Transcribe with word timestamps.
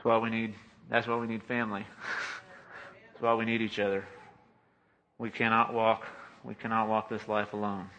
That's 0.00 0.06
why 0.06 0.16
we 0.16 0.30
need, 0.30 0.54
that's 0.88 1.06
why 1.06 1.16
we 1.16 1.26
need 1.26 1.42
family. 1.42 1.84
That's 3.12 3.20
why 3.20 3.34
we 3.34 3.44
need 3.44 3.60
each 3.60 3.78
other. 3.78 4.02
We 5.18 5.28
cannot 5.28 5.74
walk, 5.74 6.06
we 6.42 6.54
cannot 6.54 6.88
walk 6.88 7.10
this 7.10 7.28
life 7.28 7.52
alone. 7.52 7.90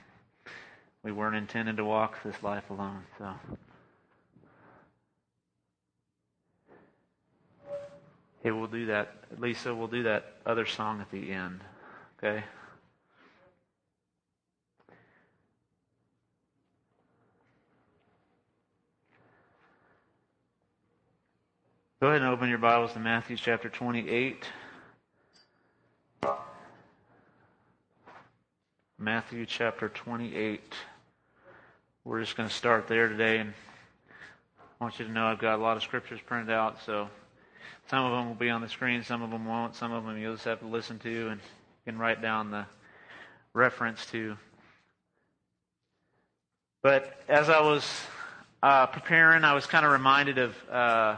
We 1.04 1.12
weren't 1.12 1.36
intended 1.36 1.78
to 1.78 1.86
walk 1.86 2.18
this 2.24 2.42
life 2.42 2.68
alone, 2.72 3.04
so. 3.20 3.36
It 8.42 8.50
will 8.50 8.66
do 8.66 8.88
that. 8.88 9.14
Lisa 9.38 9.76
will 9.76 9.88
do 9.88 10.02
that 10.02 10.38
other 10.44 10.66
song 10.66 11.02
at 11.02 11.12
the 11.12 11.32
end. 11.32 11.60
Okay? 12.18 12.44
Go 22.02 22.08
ahead 22.08 22.24
and 22.24 22.32
open 22.32 22.50
your 22.50 22.58
Bibles 22.58 22.94
to 22.94 23.00
Matthew 23.00 23.38
chapter 23.38 23.70
28. 23.70 24.44
Matthew 28.98 29.46
chapter 29.46 29.88
28. 29.88 30.74
We're 32.04 32.22
just 32.22 32.36
going 32.36 32.50
to 32.50 32.56
start 32.56 32.88
there 32.88 33.08
today, 33.08 33.38
and 33.38 33.54
I 34.60 34.84
want 34.84 34.98
you 34.98 35.06
to 35.06 35.12
know 35.12 35.28
I've 35.28 35.38
got 35.38 35.60
a 35.60 35.62
lot 35.62 35.78
of 35.78 35.84
scriptures 35.84 36.20
printed 36.26 36.50
out, 36.50 36.82
so 36.84 37.08
some 37.88 38.04
of 38.04 38.18
them 38.18 38.30
will 38.30 38.34
be 38.34 38.50
on 38.50 38.62
the 38.62 38.70
screen, 38.70 39.04
some 39.04 39.22
of 39.22 39.30
them 39.30 39.46
won't, 39.46 39.76
some 39.76 39.92
of 39.92 40.04
them 40.04 40.18
you'll 40.18 40.34
just 40.34 40.46
have 40.46 40.62
to 40.62 40.68
listen 40.68 40.98
to, 40.98 41.28
and 41.28 41.40
you 41.40 41.92
can 41.92 42.00
write 42.00 42.20
down 42.20 42.50
the 42.50 42.66
reference 43.54 44.08
to. 44.08 44.36
But 46.82 47.22
as 47.30 47.48
I 47.48 47.62
was 47.62 47.88
uh, 48.64 48.88
preparing, 48.88 49.44
I 49.44 49.54
was 49.54 49.68
kind 49.68 49.86
of 49.86 49.92
reminded 49.92 50.40
of. 50.40 50.56
Uh, 50.68 51.16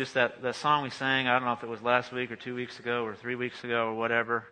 just 0.00 0.14
that, 0.14 0.40
that 0.40 0.54
song 0.54 0.82
we 0.82 0.88
sang, 0.88 1.28
I 1.28 1.34
don't 1.34 1.44
know 1.44 1.52
if 1.52 1.62
it 1.62 1.68
was 1.68 1.82
last 1.82 2.10
week 2.10 2.30
or 2.30 2.36
two 2.36 2.54
weeks 2.54 2.78
ago 2.78 3.04
or 3.04 3.14
three 3.14 3.34
weeks 3.34 3.62
ago 3.64 3.88
or 3.88 3.94
whatever, 3.94 4.44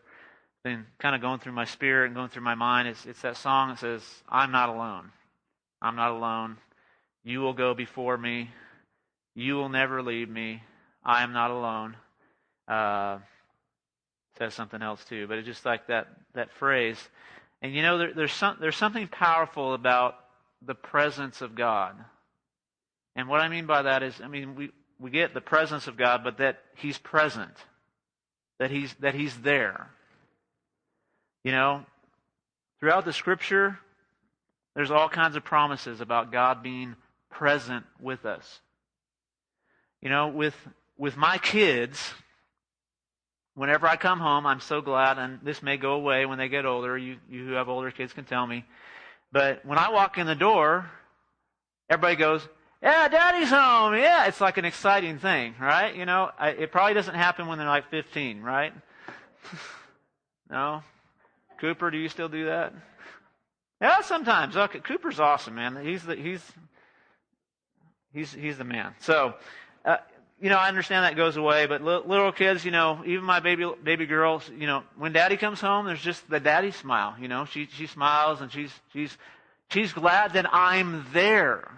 been 0.62 0.84
kind 0.98 1.14
of 1.14 1.22
going 1.22 1.38
through 1.38 1.52
my 1.52 1.64
spirit 1.64 2.08
and 2.08 2.14
going 2.14 2.28
through 2.28 2.42
my 2.42 2.54
mind. 2.54 2.86
It's, 2.86 3.06
it's 3.06 3.22
that 3.22 3.38
song 3.38 3.70
that 3.70 3.78
says, 3.78 4.02
I'm 4.28 4.52
not 4.52 4.68
alone. 4.68 5.10
I'm 5.80 5.96
not 5.96 6.10
alone. 6.10 6.58
You 7.24 7.40
will 7.40 7.54
go 7.54 7.72
before 7.72 8.18
me. 8.18 8.50
You 9.34 9.54
will 9.54 9.70
never 9.70 10.02
leave 10.02 10.28
me. 10.28 10.62
I 11.02 11.22
am 11.22 11.32
not 11.32 11.50
alone. 11.50 11.96
Uh, 12.68 13.20
says 14.36 14.52
something 14.52 14.82
else 14.82 15.02
too, 15.06 15.26
but 15.28 15.38
it's 15.38 15.46
just 15.46 15.64
like 15.64 15.86
that, 15.86 16.08
that 16.34 16.52
phrase. 16.52 16.98
And 17.62 17.74
you 17.74 17.80
know, 17.80 17.96
there, 17.96 18.12
there's, 18.12 18.34
some, 18.34 18.58
there's 18.60 18.76
something 18.76 19.08
powerful 19.08 19.72
about 19.72 20.16
the 20.60 20.74
presence 20.74 21.40
of 21.40 21.54
God. 21.54 21.94
And 23.16 23.28
what 23.28 23.40
I 23.40 23.48
mean 23.48 23.64
by 23.64 23.80
that 23.80 24.02
is, 24.02 24.20
I 24.22 24.28
mean, 24.28 24.54
we, 24.54 24.72
we 24.98 25.10
get 25.10 25.34
the 25.34 25.40
presence 25.40 25.86
of 25.86 25.96
God, 25.96 26.24
but 26.24 26.38
that 26.38 26.60
He's 26.76 26.98
present, 26.98 27.54
that 28.58 28.70
He's 28.70 28.94
that 29.00 29.14
He's 29.14 29.36
there. 29.38 29.90
You 31.44 31.52
know, 31.52 31.84
throughout 32.80 33.04
the 33.04 33.12
Scripture, 33.12 33.78
there's 34.74 34.90
all 34.90 35.08
kinds 35.08 35.36
of 35.36 35.44
promises 35.44 36.00
about 36.00 36.32
God 36.32 36.62
being 36.62 36.96
present 37.30 37.84
with 38.00 38.24
us. 38.26 38.60
You 40.02 40.08
know, 40.08 40.28
with 40.28 40.54
with 40.96 41.16
my 41.16 41.38
kids, 41.38 42.12
whenever 43.54 43.86
I 43.86 43.96
come 43.96 44.18
home, 44.18 44.46
I'm 44.46 44.60
so 44.60 44.80
glad, 44.80 45.18
and 45.18 45.38
this 45.42 45.62
may 45.62 45.76
go 45.76 45.92
away 45.92 46.26
when 46.26 46.38
they 46.38 46.48
get 46.48 46.66
older. 46.66 46.98
You 46.98 47.16
you 47.30 47.46
who 47.46 47.52
have 47.52 47.68
older 47.68 47.90
kids 47.90 48.12
can 48.12 48.24
tell 48.24 48.46
me, 48.46 48.64
but 49.30 49.64
when 49.64 49.78
I 49.78 49.90
walk 49.90 50.18
in 50.18 50.26
the 50.26 50.34
door, 50.34 50.90
everybody 51.88 52.16
goes, 52.16 52.46
yeah, 52.82 53.08
daddy's 53.08 53.50
home. 53.50 53.94
Yeah, 53.94 54.26
it's 54.26 54.40
like 54.40 54.56
an 54.56 54.64
exciting 54.64 55.18
thing, 55.18 55.54
right? 55.60 55.94
You 55.94 56.06
know, 56.06 56.30
I, 56.38 56.50
it 56.50 56.70
probably 56.70 56.94
doesn't 56.94 57.14
happen 57.14 57.48
when 57.48 57.58
they're 57.58 57.66
like 57.66 57.90
15, 57.90 58.40
right? 58.40 58.72
no? 60.50 60.82
Cooper, 61.60 61.90
do 61.90 61.98
you 61.98 62.08
still 62.08 62.28
do 62.28 62.46
that? 62.46 62.72
Yeah, 63.80 64.00
sometimes. 64.02 64.56
Okay, 64.56 64.78
Cooper's 64.78 65.18
awesome, 65.18 65.56
man. 65.56 65.84
He's 65.84 66.04
the 66.04 66.14
he's 66.14 66.42
he's 68.12 68.32
he's 68.32 68.58
the 68.58 68.64
man. 68.64 68.94
So, 69.00 69.34
uh, 69.84 69.98
you 70.40 70.48
know, 70.48 70.56
I 70.56 70.68
understand 70.68 71.04
that 71.04 71.16
goes 71.16 71.36
away, 71.36 71.66
but 71.66 71.82
little 71.82 72.32
kids, 72.32 72.64
you 72.64 72.70
know, 72.70 73.02
even 73.06 73.24
my 73.24 73.40
baby 73.40 73.68
baby 73.82 74.06
girls, 74.06 74.48
you 74.56 74.66
know, 74.66 74.82
when 74.96 75.12
daddy 75.12 75.36
comes 75.36 75.60
home, 75.60 75.86
there's 75.86 76.02
just 76.02 76.28
the 76.30 76.40
daddy 76.40 76.70
smile. 76.70 77.16
You 77.20 77.28
know, 77.28 77.44
she 77.44 77.66
she 77.72 77.86
smiles 77.86 78.40
and 78.40 78.50
she's 78.52 78.72
she's 78.92 79.16
she's 79.70 79.92
glad 79.92 80.34
that 80.34 80.52
I'm 80.52 81.06
there 81.12 81.68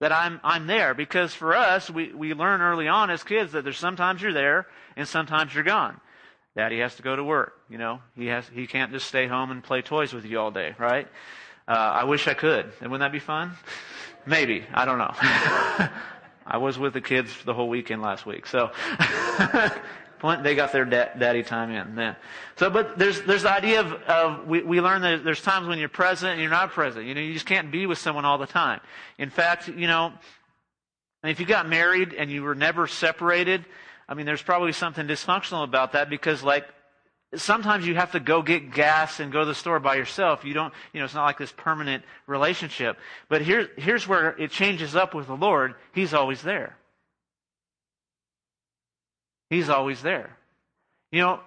that 0.00 0.12
I'm, 0.12 0.40
I'm 0.42 0.66
there. 0.66 0.94
Because 0.94 1.32
for 1.32 1.54
us, 1.54 1.88
we, 1.88 2.12
we 2.12 2.34
learn 2.34 2.60
early 2.60 2.88
on 2.88 3.10
as 3.10 3.22
kids 3.22 3.52
that 3.52 3.64
there's 3.64 3.78
sometimes 3.78 4.20
you're 4.20 4.32
there 4.32 4.66
and 4.96 5.06
sometimes 5.06 5.54
you're 5.54 5.64
gone. 5.64 6.00
Daddy 6.56 6.80
has 6.80 6.96
to 6.96 7.02
go 7.02 7.14
to 7.14 7.22
work, 7.22 7.54
you 7.68 7.78
know. 7.78 8.00
He 8.16 8.26
has, 8.26 8.44
he 8.52 8.66
can't 8.66 8.90
just 8.90 9.06
stay 9.06 9.28
home 9.28 9.52
and 9.52 9.62
play 9.62 9.82
toys 9.82 10.12
with 10.12 10.24
you 10.24 10.40
all 10.40 10.50
day, 10.50 10.74
right? 10.78 11.06
Uh, 11.68 11.72
I 11.72 12.04
wish 12.04 12.26
I 12.26 12.34
could. 12.34 12.72
And 12.80 12.90
wouldn't 12.90 13.00
that 13.00 13.12
be 13.12 13.20
fun? 13.20 13.52
Maybe. 14.26 14.64
I 14.74 14.84
don't 14.84 14.98
know. 14.98 15.14
I 16.46 16.56
was 16.56 16.78
with 16.78 16.94
the 16.94 17.00
kids 17.00 17.32
the 17.44 17.54
whole 17.54 17.68
weekend 17.68 18.02
last 18.02 18.26
week, 18.26 18.46
so 18.46 18.72
they 20.42 20.54
got 20.54 20.72
their 20.72 20.84
da- 20.84 21.14
daddy 21.18 21.42
time 21.42 21.70
in 21.70 21.94
then. 21.94 22.16
So, 22.56 22.70
but 22.70 22.98
there's 22.98 23.22
there's 23.22 23.42
the 23.42 23.52
idea 23.52 23.80
of, 23.80 23.92
of 23.92 24.46
we, 24.46 24.62
we 24.62 24.80
learn 24.80 25.02
that 25.02 25.24
there's 25.24 25.42
times 25.42 25.66
when 25.66 25.78
you're 25.78 25.88
present 25.88 26.32
and 26.32 26.40
you're 26.40 26.50
not 26.50 26.70
present. 26.70 27.06
You 27.06 27.14
know, 27.14 27.20
you 27.20 27.32
just 27.32 27.46
can't 27.46 27.70
be 27.70 27.86
with 27.86 27.98
someone 27.98 28.24
all 28.24 28.38
the 28.38 28.46
time. 28.46 28.80
In 29.18 29.30
fact, 29.30 29.68
you 29.68 29.86
know, 29.86 30.12
if 31.24 31.40
you 31.40 31.46
got 31.46 31.68
married 31.68 32.14
and 32.14 32.30
you 32.30 32.42
were 32.42 32.54
never 32.54 32.86
separated, 32.86 33.64
I 34.08 34.14
mean, 34.14 34.26
there's 34.26 34.42
probably 34.42 34.72
something 34.72 35.06
dysfunctional 35.06 35.64
about 35.64 35.92
that 35.92 36.10
because, 36.10 36.42
like, 36.42 36.66
sometimes 37.34 37.86
you 37.86 37.94
have 37.94 38.12
to 38.12 38.20
go 38.20 38.42
get 38.42 38.72
gas 38.72 39.20
and 39.20 39.30
go 39.30 39.40
to 39.40 39.46
the 39.46 39.54
store 39.54 39.78
by 39.78 39.94
yourself. 39.94 40.44
You 40.44 40.54
don't, 40.54 40.74
you 40.92 40.98
know, 40.98 41.04
it's 41.04 41.14
not 41.14 41.24
like 41.24 41.38
this 41.38 41.52
permanent 41.52 42.04
relationship. 42.26 42.96
But 43.28 43.42
here, 43.42 43.70
here's 43.76 44.08
where 44.08 44.30
it 44.38 44.50
changes 44.50 44.96
up 44.96 45.14
with 45.14 45.26
the 45.26 45.36
Lord. 45.36 45.74
He's 45.92 46.12
always 46.12 46.42
there. 46.42 46.76
He's 49.50 49.68
always 49.68 50.00
there. 50.00 50.36
You 51.12 51.20
know, 51.20 51.40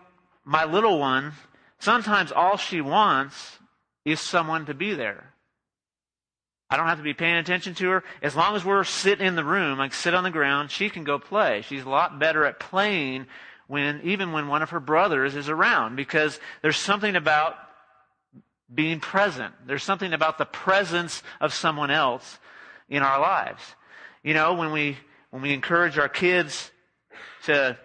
my 0.44 0.66
little 0.66 1.00
one, 1.00 1.34
sometimes 1.80 2.32
all 2.32 2.58
she 2.58 2.82
wants 2.82 3.58
is 4.06 4.20
someone 4.20 4.66
to 4.66 4.74
be 4.74 4.94
there. 4.94 5.34
I 6.70 6.76
don't 6.76 6.88
have 6.88 6.98
to 6.98 7.04
be 7.04 7.14
paying 7.14 7.38
attention 7.38 7.76
to 7.76 7.90
her. 7.90 8.04
As 8.22 8.36
long 8.36 8.56
as 8.56 8.66
we're 8.66 8.84
sitting 8.84 9.26
in 9.26 9.36
the 9.36 9.44
room, 9.44 9.78
like 9.78 9.94
sit 9.94 10.14
on 10.14 10.24
the 10.24 10.32
ground, 10.32 10.70
she 10.70 10.90
can 10.90 11.04
go 11.04 11.18
play. 11.18 11.62
She's 11.62 11.84
a 11.84 11.90
lot 11.90 12.20
better 12.20 12.46
at 12.46 12.60
playing 12.60 13.28
when, 13.68 14.02
even 14.04 14.34
when 14.34 14.48
one 14.48 14.62
of 14.62 14.72
her 14.72 14.80
brothers 14.80 15.36
is 15.36 15.50
around, 15.50 15.96
because 15.96 16.40
there's 16.62 16.78
something 16.78 17.16
about 17.16 17.56
being 18.74 19.00
present. 19.00 19.54
There's 19.66 19.84
something 19.84 20.14
about 20.14 20.38
the 20.38 20.46
presence 20.46 21.24
of 21.40 21.54
someone 21.54 21.92
else 21.92 22.40
in 22.90 23.04
our 23.04 23.20
lives. 23.22 23.62
You 24.24 24.34
know, 24.34 24.56
when 24.56 24.72
we, 24.72 24.98
when 25.30 25.42
we 25.42 25.54
encourage 25.54 25.98
our 25.98 26.10
kids 26.10 26.72
to 27.46 27.78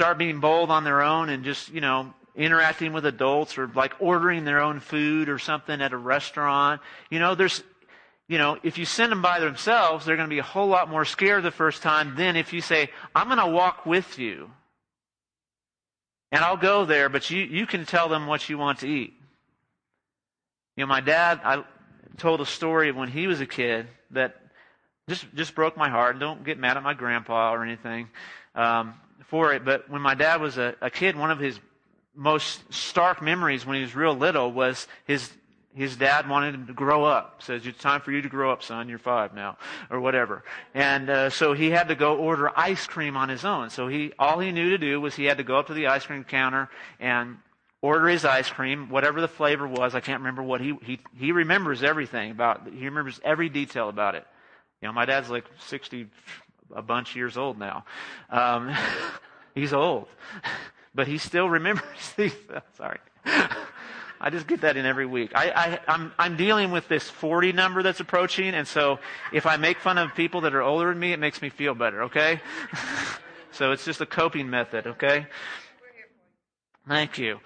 start 0.00 0.16
being 0.16 0.40
bold 0.40 0.70
on 0.70 0.82
their 0.82 1.02
own 1.02 1.28
and 1.28 1.44
just, 1.44 1.68
you 1.68 1.82
know, 1.82 2.14
interacting 2.34 2.94
with 2.94 3.04
adults 3.04 3.58
or 3.58 3.66
like 3.74 3.92
ordering 4.00 4.46
their 4.46 4.58
own 4.58 4.80
food 4.80 5.28
or 5.28 5.38
something 5.38 5.82
at 5.82 5.92
a 5.92 5.96
restaurant. 5.96 6.80
You 7.10 7.18
know, 7.18 7.34
there's, 7.34 7.62
you 8.26 8.38
know, 8.38 8.56
if 8.62 8.78
you 8.78 8.86
send 8.86 9.12
them 9.12 9.20
by 9.20 9.40
themselves, 9.40 10.06
they're 10.06 10.16
going 10.16 10.26
to 10.26 10.34
be 10.34 10.38
a 10.38 10.42
whole 10.42 10.68
lot 10.68 10.88
more 10.88 11.04
scared 11.04 11.42
the 11.42 11.50
first 11.50 11.82
time 11.82 12.16
than 12.16 12.34
if 12.34 12.54
you 12.54 12.62
say, 12.62 12.88
I'm 13.14 13.26
going 13.26 13.46
to 13.46 13.54
walk 13.54 13.84
with 13.84 14.18
you. 14.18 14.50
And 16.32 16.42
I'll 16.42 16.56
go 16.56 16.86
there, 16.86 17.10
but 17.10 17.28
you, 17.28 17.42
you 17.42 17.66
can 17.66 17.84
tell 17.84 18.08
them 18.08 18.26
what 18.26 18.48
you 18.48 18.56
want 18.56 18.78
to 18.78 18.88
eat. 18.88 19.12
You 20.78 20.84
know, 20.84 20.86
my 20.86 21.02
dad, 21.02 21.42
I 21.44 21.62
told 22.16 22.40
a 22.40 22.46
story 22.46 22.88
of 22.88 22.96
when 22.96 23.10
he 23.10 23.26
was 23.26 23.42
a 23.42 23.46
kid 23.46 23.86
that 24.12 24.34
just, 25.10 25.26
just 25.34 25.54
broke 25.54 25.76
my 25.76 25.90
heart. 25.90 26.18
Don't 26.18 26.42
get 26.42 26.58
mad 26.58 26.78
at 26.78 26.82
my 26.82 26.94
grandpa 26.94 27.52
or 27.52 27.62
anything. 27.62 28.08
Um, 28.54 28.94
for 29.26 29.52
it. 29.52 29.64
But 29.64 29.88
when 29.90 30.02
my 30.02 30.14
dad 30.14 30.40
was 30.40 30.58
a, 30.58 30.74
a 30.80 30.90
kid, 30.90 31.16
one 31.16 31.30
of 31.30 31.38
his 31.38 31.58
most 32.14 32.72
stark 32.72 33.22
memories 33.22 33.64
when 33.64 33.76
he 33.76 33.82
was 33.82 33.94
real 33.94 34.14
little 34.14 34.52
was 34.52 34.86
his 35.04 35.30
his 35.74 35.96
dad 35.96 36.28
wanted 36.28 36.54
him 36.54 36.66
to 36.66 36.72
grow 36.72 37.04
up. 37.04 37.42
Says 37.42 37.64
it's 37.64 37.78
time 37.78 38.00
for 38.00 38.10
you 38.10 38.22
to 38.22 38.28
grow 38.28 38.52
up, 38.52 38.62
son. 38.62 38.88
You're 38.88 38.98
five 38.98 39.34
now, 39.34 39.56
or 39.88 40.00
whatever. 40.00 40.42
And 40.74 41.08
uh, 41.08 41.30
so 41.30 41.52
he 41.52 41.70
had 41.70 41.88
to 41.88 41.94
go 41.94 42.16
order 42.16 42.50
ice 42.58 42.86
cream 42.86 43.16
on 43.16 43.28
his 43.28 43.44
own. 43.44 43.70
So 43.70 43.86
he 43.88 44.12
all 44.18 44.40
he 44.40 44.52
knew 44.52 44.70
to 44.70 44.78
do 44.78 45.00
was 45.00 45.14
he 45.14 45.24
had 45.24 45.38
to 45.38 45.44
go 45.44 45.56
up 45.56 45.68
to 45.68 45.74
the 45.74 45.86
ice 45.86 46.04
cream 46.04 46.24
counter 46.24 46.68
and 46.98 47.36
order 47.82 48.08
his 48.08 48.24
ice 48.24 48.50
cream, 48.50 48.90
whatever 48.90 49.20
the 49.20 49.28
flavor 49.28 49.66
was. 49.66 49.94
I 49.94 50.00
can't 50.00 50.20
remember 50.20 50.42
what 50.42 50.60
he 50.60 50.74
he 50.82 50.98
he 51.16 51.32
remembers 51.32 51.82
everything 51.82 52.32
about. 52.32 52.68
He 52.72 52.84
remembers 52.86 53.20
every 53.24 53.48
detail 53.48 53.88
about 53.88 54.16
it. 54.16 54.26
You 54.82 54.88
know, 54.88 54.92
my 54.92 55.04
dad's 55.04 55.30
like 55.30 55.44
sixty 55.58 56.08
a 56.74 56.82
bunch 56.82 57.16
years 57.16 57.36
old 57.36 57.58
now. 57.58 57.84
Um, 58.30 58.74
he's 59.54 59.72
old, 59.72 60.08
but 60.94 61.06
he 61.06 61.18
still 61.18 61.48
remembers 61.48 61.84
these. 62.16 62.34
Sorry. 62.76 62.98
I 64.22 64.28
just 64.28 64.46
get 64.46 64.60
that 64.62 64.76
in 64.76 64.84
every 64.84 65.06
week. 65.06 65.32
I, 65.34 65.80
I'm 66.18 66.36
dealing 66.36 66.72
with 66.72 66.88
this 66.88 67.08
40 67.08 67.52
number 67.52 67.82
that's 67.82 68.00
approaching, 68.00 68.54
and 68.54 68.68
so 68.68 68.98
if 69.32 69.46
I 69.46 69.56
make 69.56 69.78
fun 69.78 69.96
of 69.96 70.14
people 70.14 70.42
that 70.42 70.54
are 70.54 70.60
older 70.60 70.88
than 70.90 70.98
me, 70.98 71.12
it 71.12 71.18
makes 71.18 71.40
me 71.40 71.48
feel 71.48 71.74
better, 71.74 72.02
okay? 72.04 72.40
so 73.50 73.72
it's 73.72 73.84
just 73.84 74.02
a 74.02 74.06
coping 74.06 74.50
method, 74.50 74.86
okay? 74.86 75.26
Thank 76.86 77.16
you. 77.16 77.40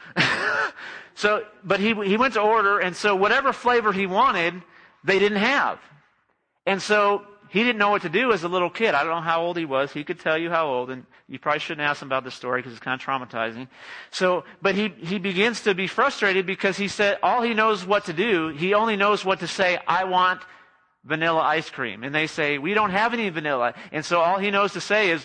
so, 1.15 1.44
but 1.62 1.79
he, 1.79 1.94
he 1.94 2.17
went 2.17 2.35
to 2.35 2.41
order, 2.41 2.81
and 2.81 2.97
so 2.97 3.15
whatever 3.15 3.53
flavor 3.53 3.93
he 3.93 4.06
wanted, 4.06 4.61
they 5.05 5.21
didn't 5.21 5.38
have. 5.38 5.79
And 6.67 6.81
so 6.81 7.25
he 7.54 7.62
didn't 7.62 7.78
know 7.78 7.90
what 7.90 8.02
to 8.02 8.08
do 8.08 8.32
as 8.32 8.42
a 8.42 8.48
little 8.48 8.68
kid. 8.68 8.96
I 8.96 9.04
don't 9.04 9.14
know 9.14 9.20
how 9.20 9.40
old 9.40 9.56
he 9.56 9.64
was. 9.64 9.92
He 9.92 10.02
could 10.02 10.18
tell 10.18 10.36
you 10.36 10.50
how 10.50 10.66
old, 10.66 10.90
and 10.90 11.06
you 11.28 11.38
probably 11.38 11.60
shouldn't 11.60 11.86
ask 11.86 12.02
him 12.02 12.08
about 12.08 12.24
the 12.24 12.32
story 12.32 12.58
because 12.58 12.72
it's 12.72 12.82
kind 12.82 13.00
of 13.00 13.06
traumatizing. 13.06 13.68
So, 14.10 14.42
but 14.60 14.74
he, 14.74 14.88
he 14.88 15.20
begins 15.20 15.60
to 15.60 15.72
be 15.72 15.86
frustrated 15.86 16.46
because 16.46 16.76
he 16.76 16.88
said 16.88 17.16
all 17.22 17.42
he 17.42 17.54
knows 17.54 17.86
what 17.86 18.06
to 18.06 18.12
do. 18.12 18.48
He 18.48 18.74
only 18.74 18.96
knows 18.96 19.24
what 19.24 19.38
to 19.38 19.46
say, 19.46 19.78
I 19.86 20.02
want 20.02 20.40
vanilla 21.04 21.42
ice 21.42 21.70
cream. 21.70 22.02
And 22.02 22.12
they 22.12 22.26
say, 22.26 22.58
we 22.58 22.74
don't 22.74 22.90
have 22.90 23.14
any 23.14 23.28
vanilla. 23.28 23.74
And 23.92 24.04
so 24.04 24.18
all 24.18 24.38
he 24.38 24.50
knows 24.50 24.72
to 24.72 24.80
say 24.80 25.10
is, 25.10 25.24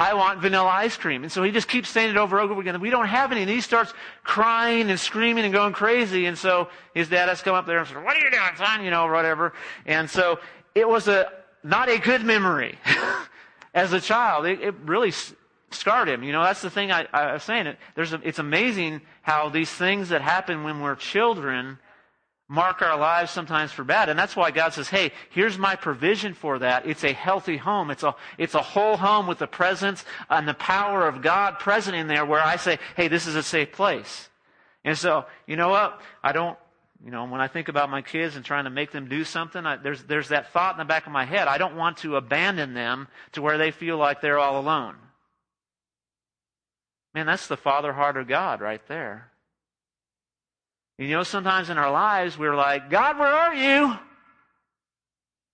I 0.00 0.14
want 0.14 0.40
vanilla 0.40 0.70
ice 0.70 0.96
cream. 0.96 1.24
And 1.24 1.30
so 1.30 1.42
he 1.42 1.50
just 1.50 1.68
keeps 1.68 1.90
saying 1.90 2.08
it 2.08 2.16
over 2.16 2.38
and 2.38 2.50
over 2.50 2.58
again. 2.58 2.80
We 2.80 2.88
don't 2.88 3.08
have 3.08 3.32
any. 3.32 3.42
And 3.42 3.50
he 3.50 3.60
starts 3.60 3.92
crying 4.24 4.88
and 4.88 4.98
screaming 4.98 5.44
and 5.44 5.52
going 5.52 5.74
crazy. 5.74 6.24
And 6.24 6.38
so 6.38 6.70
his 6.94 7.10
dad 7.10 7.28
has 7.28 7.42
come 7.42 7.54
up 7.54 7.66
there 7.66 7.80
and 7.80 7.86
say, 7.86 7.96
what 7.96 8.16
are 8.16 8.24
you 8.24 8.30
doing, 8.30 8.56
son? 8.56 8.82
You 8.82 8.90
know, 8.90 9.06
whatever. 9.08 9.52
And 9.84 10.08
so 10.08 10.38
it 10.74 10.88
was 10.88 11.06
a, 11.08 11.30
not 11.66 11.88
a 11.88 11.98
good 11.98 12.24
memory 12.24 12.78
as 13.74 13.92
a 13.92 14.00
child. 14.00 14.46
It, 14.46 14.60
it, 14.60 14.74
really 14.84 15.12
scarred 15.70 16.08
him. 16.08 16.22
You 16.22 16.32
know, 16.32 16.42
that's 16.42 16.62
the 16.62 16.70
thing 16.70 16.92
I, 16.92 17.06
I 17.12 17.32
was 17.34 17.42
saying. 17.42 17.66
It, 17.66 17.78
there's 17.94 18.12
a, 18.12 18.20
it's 18.22 18.38
amazing 18.38 19.02
how 19.22 19.48
these 19.48 19.70
things 19.70 20.10
that 20.10 20.22
happen 20.22 20.62
when 20.64 20.80
we're 20.80 20.94
children 20.94 21.78
mark 22.48 22.80
our 22.80 22.96
lives 22.96 23.32
sometimes 23.32 23.72
for 23.72 23.82
bad. 23.82 24.08
And 24.08 24.16
that's 24.16 24.36
why 24.36 24.52
God 24.52 24.72
says, 24.72 24.88
hey, 24.88 25.10
here's 25.30 25.58
my 25.58 25.74
provision 25.74 26.32
for 26.34 26.60
that. 26.60 26.86
It's 26.86 27.02
a 27.02 27.12
healthy 27.12 27.56
home. 27.56 27.90
It's 27.90 28.04
a, 28.04 28.14
it's 28.38 28.54
a 28.54 28.62
whole 28.62 28.96
home 28.96 29.26
with 29.26 29.38
the 29.38 29.48
presence 29.48 30.04
and 30.30 30.46
the 30.46 30.54
power 30.54 31.08
of 31.08 31.22
God 31.22 31.58
present 31.58 31.96
in 31.96 32.06
there 32.06 32.24
where 32.24 32.40
I 32.40 32.56
say, 32.56 32.78
hey, 32.94 33.08
this 33.08 33.26
is 33.26 33.34
a 33.34 33.42
safe 33.42 33.72
place. 33.72 34.28
And 34.84 34.96
so, 34.96 35.24
you 35.48 35.56
know 35.56 35.70
what? 35.70 36.00
I 36.22 36.30
don't, 36.30 36.56
you 37.04 37.10
know, 37.10 37.24
when 37.24 37.40
I 37.40 37.48
think 37.48 37.68
about 37.68 37.90
my 37.90 38.02
kids 38.02 38.36
and 38.36 38.44
trying 38.44 38.64
to 38.64 38.70
make 38.70 38.90
them 38.90 39.08
do 39.08 39.24
something, 39.24 39.64
I, 39.64 39.76
there's, 39.76 40.02
there's 40.04 40.28
that 40.28 40.52
thought 40.52 40.74
in 40.74 40.78
the 40.78 40.84
back 40.84 41.06
of 41.06 41.12
my 41.12 41.24
head. 41.24 41.46
I 41.48 41.58
don't 41.58 41.76
want 41.76 41.98
to 41.98 42.16
abandon 42.16 42.74
them 42.74 43.08
to 43.32 43.42
where 43.42 43.58
they 43.58 43.70
feel 43.70 43.96
like 43.96 44.20
they're 44.20 44.38
all 44.38 44.58
alone. 44.58 44.96
Man, 47.14 47.26
that's 47.26 47.46
the 47.46 47.56
father 47.56 47.92
heart 47.92 48.16
of 48.16 48.28
God 48.28 48.60
right 48.60 48.86
there. 48.88 49.30
You 50.98 51.08
know, 51.08 51.22
sometimes 51.22 51.70
in 51.70 51.78
our 51.78 51.90
lives, 51.90 52.38
we're 52.38 52.56
like, 52.56 52.90
God, 52.90 53.18
where 53.18 53.28
are 53.28 53.54
you? 53.54 53.98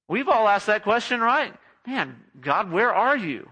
We've 0.09 0.29
all 0.29 0.47
asked 0.47 0.67
that 0.67 0.85
question, 0.85 1.21
right? 1.21 1.53
Man, 1.87 2.17
God, 2.41 2.71
where 2.71 2.94
are 2.94 3.17
you? 3.17 3.49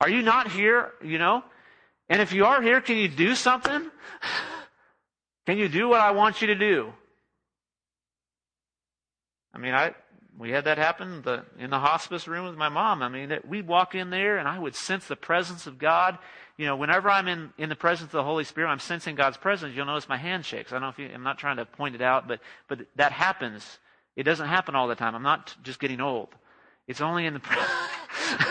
Are 0.00 0.10
you 0.10 0.22
not 0.22 0.50
here? 0.50 0.92
You 1.02 1.18
know? 1.18 1.42
And 2.08 2.20
if 2.20 2.32
you 2.32 2.44
are 2.44 2.60
here, 2.60 2.80
can 2.80 2.98
you 2.98 3.08
do 3.08 3.34
something? 3.34 3.90
Can 5.46 5.58
you 5.58 5.68
do 5.68 5.88
what 5.88 6.00
I 6.00 6.10
want 6.10 6.40
you 6.40 6.48
to 6.48 6.54
do? 6.54 6.92
I 9.54 9.58
mean, 9.58 9.74
I 9.74 9.94
we 10.38 10.50
had 10.50 10.64
that 10.64 10.76
happen 10.76 11.22
the, 11.22 11.44
in 11.58 11.70
the 11.70 11.78
hospice 11.78 12.28
room 12.28 12.46
with 12.46 12.56
my 12.56 12.68
mom. 12.68 13.02
I 13.02 13.08
mean, 13.08 13.38
we'd 13.48 13.66
walk 13.66 13.94
in 13.94 14.10
there 14.10 14.36
and 14.36 14.46
I 14.46 14.58
would 14.58 14.74
sense 14.74 15.06
the 15.06 15.16
presence 15.16 15.66
of 15.66 15.78
God. 15.78 16.18
You 16.58 16.66
know, 16.66 16.76
whenever 16.76 17.10
I'm 17.10 17.26
in, 17.26 17.52
in 17.56 17.68
the 17.68 17.76
presence 17.76 18.08
of 18.08 18.12
the 18.12 18.24
Holy 18.24 18.44
Spirit, 18.44 18.68
I'm 18.68 18.78
sensing 18.78 19.14
God's 19.14 19.38
presence. 19.38 19.74
You'll 19.74 19.86
notice 19.86 20.08
my 20.08 20.18
hand 20.18 20.44
shakes. 20.44 20.72
I 20.72 20.74
don't 20.74 20.82
know 20.82 20.88
if 20.88 20.98
you, 20.98 21.08
I'm 21.12 21.22
not 21.22 21.38
trying 21.38 21.56
to 21.56 21.64
point 21.64 21.94
it 21.94 22.02
out, 22.02 22.28
but, 22.28 22.40
but 22.68 22.80
that 22.96 23.12
happens. 23.12 23.78
It 24.14 24.24
doesn't 24.24 24.48
happen 24.48 24.74
all 24.74 24.88
the 24.88 24.94
time. 24.94 25.14
I'm 25.14 25.22
not 25.22 25.54
just 25.62 25.80
getting 25.80 26.00
old. 26.00 26.28
It's 26.86 27.00
only 27.00 27.24
in 27.24 27.34
the, 27.34 27.40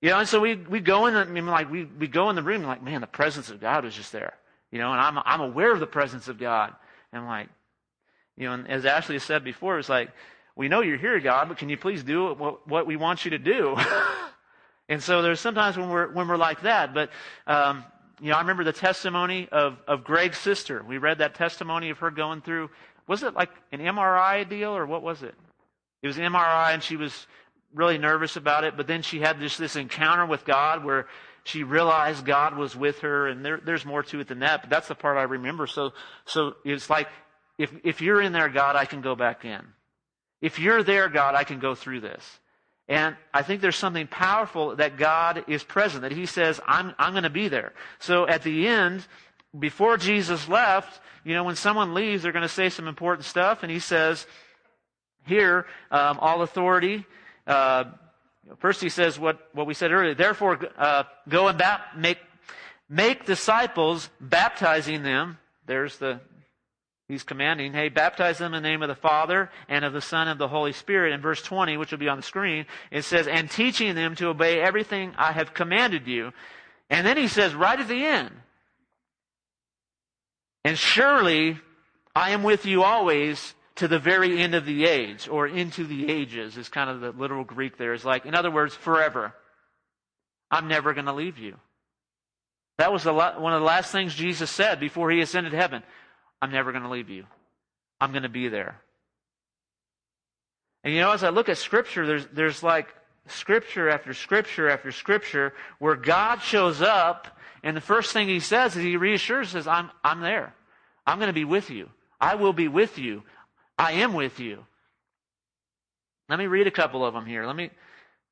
You 0.00 0.10
know, 0.10 0.18
and 0.18 0.28
so 0.28 0.40
we, 0.40 0.56
we 0.56 0.80
go 0.80 1.06
in, 1.06 1.14
I 1.14 1.24
mean, 1.24 1.46
like, 1.46 1.70
we, 1.70 1.84
we 1.84 2.08
go 2.08 2.30
in 2.30 2.36
the 2.36 2.42
room, 2.42 2.62
like, 2.62 2.82
man, 2.82 3.02
the 3.02 3.06
presence 3.06 3.50
of 3.50 3.60
God 3.60 3.84
is 3.84 3.94
just 3.94 4.12
there. 4.12 4.34
You 4.70 4.78
know, 4.78 4.92
and 4.92 5.00
I'm, 5.00 5.18
I'm 5.24 5.40
aware 5.40 5.72
of 5.72 5.80
the 5.80 5.86
presence 5.86 6.28
of 6.28 6.38
God. 6.38 6.74
And 7.12 7.26
like, 7.26 7.48
you 8.36 8.46
know, 8.46 8.54
and 8.54 8.68
as 8.68 8.86
Ashley 8.86 9.18
said 9.18 9.44
before, 9.44 9.78
it's 9.78 9.88
like, 9.88 10.10
we 10.56 10.68
know 10.68 10.80
you're 10.80 10.96
here, 10.96 11.18
God, 11.20 11.48
but 11.48 11.58
can 11.58 11.68
you 11.68 11.76
please 11.76 12.02
do 12.02 12.34
what, 12.34 12.66
what 12.68 12.86
we 12.86 12.96
want 12.96 13.24
you 13.24 13.32
to 13.32 13.38
do? 13.38 13.76
and 14.88 15.02
so 15.02 15.22
there's 15.22 15.40
sometimes 15.40 15.76
when 15.76 15.88
we're, 15.88 16.12
when 16.12 16.28
we're 16.28 16.36
like 16.36 16.62
that, 16.62 16.94
but, 16.94 17.10
um, 17.46 17.84
you 18.20 18.30
know, 18.30 18.36
I 18.36 18.40
remember 18.40 18.64
the 18.64 18.72
testimony 18.72 19.48
of, 19.50 19.78
of 19.88 20.04
Greg's 20.04 20.38
sister. 20.38 20.84
We 20.86 20.98
read 20.98 21.18
that 21.18 21.34
testimony 21.34 21.90
of 21.90 21.98
her 21.98 22.10
going 22.10 22.42
through, 22.42 22.70
was 23.06 23.22
it 23.22 23.34
like 23.34 23.50
an 23.72 23.80
MRI 23.80 24.48
deal 24.48 24.76
or 24.76 24.86
what 24.86 25.02
was 25.02 25.22
it? 25.22 25.34
It 26.02 26.06
was 26.06 26.18
an 26.18 26.24
MRI 26.24 26.74
and 26.74 26.82
she 26.82 26.96
was 26.96 27.26
really 27.74 27.98
nervous 27.98 28.36
about 28.36 28.64
it, 28.64 28.76
but 28.76 28.86
then 28.86 29.02
she 29.02 29.20
had 29.20 29.38
this, 29.38 29.56
this 29.56 29.76
encounter 29.76 30.26
with 30.26 30.44
God 30.44 30.84
where 30.84 31.06
she 31.44 31.62
realized 31.62 32.24
God 32.24 32.56
was 32.56 32.76
with 32.76 33.00
her, 33.00 33.26
and 33.28 33.44
there, 33.44 33.60
there's 33.64 33.84
more 33.84 34.02
to 34.04 34.20
it 34.20 34.28
than 34.28 34.40
that, 34.40 34.62
but 34.62 34.70
that's 34.70 34.88
the 34.88 34.94
part 34.94 35.16
I 35.16 35.22
remember. 35.22 35.66
So, 35.66 35.92
so 36.26 36.54
it's 36.64 36.90
like, 36.90 37.08
if, 37.58 37.72
if 37.84 38.00
you're 38.00 38.20
in 38.20 38.32
there, 38.32 38.48
God, 38.48 38.76
I 38.76 38.84
can 38.84 39.00
go 39.00 39.14
back 39.14 39.44
in. 39.44 39.60
If 40.40 40.58
you're 40.58 40.82
there, 40.82 41.08
God, 41.08 41.34
I 41.34 41.44
can 41.44 41.58
go 41.58 41.74
through 41.74 42.00
this. 42.00 42.38
And 42.88 43.16
I 43.32 43.42
think 43.42 43.60
there's 43.60 43.76
something 43.76 44.06
powerful 44.08 44.76
that 44.76 44.96
God 44.96 45.44
is 45.46 45.62
present, 45.62 46.02
that 46.02 46.12
He 46.12 46.26
says, 46.26 46.60
I'm, 46.66 46.94
I'm 46.98 47.12
going 47.12 47.22
to 47.22 47.30
be 47.30 47.48
there. 47.48 47.72
So 48.00 48.26
at 48.26 48.42
the 48.42 48.66
end, 48.66 49.06
before 49.56 49.96
Jesus 49.96 50.48
left, 50.48 51.00
you 51.24 51.34
know, 51.34 51.44
when 51.44 51.56
someone 51.56 51.94
leaves, 51.94 52.22
they're 52.22 52.32
going 52.32 52.42
to 52.42 52.48
say 52.48 52.68
some 52.68 52.88
important 52.88 53.26
stuff, 53.26 53.62
and 53.62 53.70
He 53.70 53.78
says, 53.78 54.26
here, 55.26 55.66
um, 55.90 56.18
all 56.20 56.42
authority 56.42 57.06
uh, 57.50 57.84
first 58.58 58.80
he 58.80 58.88
says 58.88 59.18
what, 59.18 59.48
what 59.52 59.66
we 59.66 59.74
said 59.74 59.90
earlier. 59.90 60.14
Therefore, 60.14 60.58
uh, 60.78 61.04
go 61.28 61.48
and 61.48 61.58
bap- 61.58 61.96
make, 61.96 62.18
make 62.88 63.26
disciples, 63.26 64.08
baptizing 64.20 65.02
them. 65.02 65.38
There's 65.66 65.98
the, 65.98 66.20
he's 67.08 67.24
commanding, 67.24 67.72
hey, 67.72 67.88
baptize 67.88 68.38
them 68.38 68.54
in 68.54 68.62
the 68.62 68.68
name 68.68 68.82
of 68.82 68.88
the 68.88 68.94
Father 68.94 69.50
and 69.68 69.84
of 69.84 69.92
the 69.92 70.00
Son 70.00 70.22
and 70.22 70.32
of 70.32 70.38
the 70.38 70.48
Holy 70.48 70.72
Spirit. 70.72 71.12
In 71.12 71.20
verse 71.20 71.42
20, 71.42 71.76
which 71.76 71.90
will 71.90 71.98
be 71.98 72.08
on 72.08 72.18
the 72.18 72.22
screen, 72.22 72.66
it 72.92 73.02
says, 73.02 73.26
and 73.26 73.50
teaching 73.50 73.96
them 73.96 74.14
to 74.16 74.28
obey 74.28 74.60
everything 74.60 75.12
I 75.18 75.32
have 75.32 75.52
commanded 75.52 76.06
you. 76.06 76.32
And 76.88 77.04
then 77.04 77.16
he 77.16 77.26
says, 77.26 77.52
right 77.54 77.78
at 77.78 77.88
the 77.88 78.04
end, 78.04 78.30
and 80.64 80.78
surely 80.78 81.58
I 82.14 82.30
am 82.30 82.44
with 82.44 82.64
you 82.64 82.84
always 82.84 83.54
to 83.80 83.88
the 83.88 83.98
very 83.98 84.38
end 84.38 84.54
of 84.54 84.66
the 84.66 84.84
age, 84.84 85.26
or 85.26 85.46
into 85.46 85.84
the 85.84 86.10
ages 86.10 86.58
is 86.58 86.68
kind 86.68 86.90
of 86.90 87.00
the 87.00 87.12
literal 87.12 87.44
Greek 87.44 87.78
there. 87.78 87.94
Is 87.94 88.04
like, 88.04 88.26
in 88.26 88.34
other 88.34 88.50
words, 88.50 88.74
forever. 88.74 89.34
I'm 90.50 90.68
never 90.68 90.92
going 90.92 91.06
to 91.06 91.14
leave 91.14 91.38
you. 91.38 91.56
That 92.76 92.92
was 92.92 93.06
one 93.06 93.54
of 93.54 93.60
the 93.60 93.66
last 93.66 93.90
things 93.90 94.14
Jesus 94.14 94.50
said 94.50 94.80
before 94.80 95.10
he 95.10 95.22
ascended 95.22 95.54
heaven. 95.54 95.82
I'm 96.42 96.52
never 96.52 96.72
going 96.72 96.84
to 96.84 96.90
leave 96.90 97.08
you. 97.08 97.24
I'm 98.02 98.10
going 98.10 98.24
to 98.24 98.28
be 98.28 98.48
there. 98.48 98.78
And 100.84 100.92
you 100.92 101.00
know, 101.00 101.12
as 101.12 101.24
I 101.24 101.30
look 101.30 101.48
at 101.48 101.56
Scripture, 101.56 102.06
there's, 102.06 102.26
there's 102.34 102.62
like 102.62 102.88
Scripture 103.28 103.88
after 103.88 104.12
Scripture 104.12 104.68
after 104.68 104.92
Scripture 104.92 105.54
where 105.78 105.96
God 105.96 106.42
shows 106.42 106.82
up, 106.82 107.38
and 107.62 107.74
the 107.74 107.80
first 107.80 108.12
thing 108.12 108.28
He 108.28 108.40
says 108.40 108.76
is 108.76 108.82
He 108.82 108.98
reassures, 108.98 109.50
says, 109.50 109.66
I'm, 109.66 109.90
I'm 110.04 110.20
there. 110.20 110.54
I'm 111.06 111.18
going 111.18 111.28
to 111.28 111.32
be 111.32 111.46
with 111.46 111.70
you. 111.70 111.88
I 112.20 112.34
will 112.34 112.52
be 112.52 112.68
with 112.68 112.98
you. 112.98 113.22
I 113.80 113.92
am 113.92 114.12
with 114.12 114.38
you. 114.40 114.66
Let 116.28 116.38
me 116.38 116.46
read 116.46 116.66
a 116.66 116.70
couple 116.70 117.02
of 117.02 117.14
them 117.14 117.24
here. 117.24 117.46
Let 117.46 117.56
me, 117.56 117.70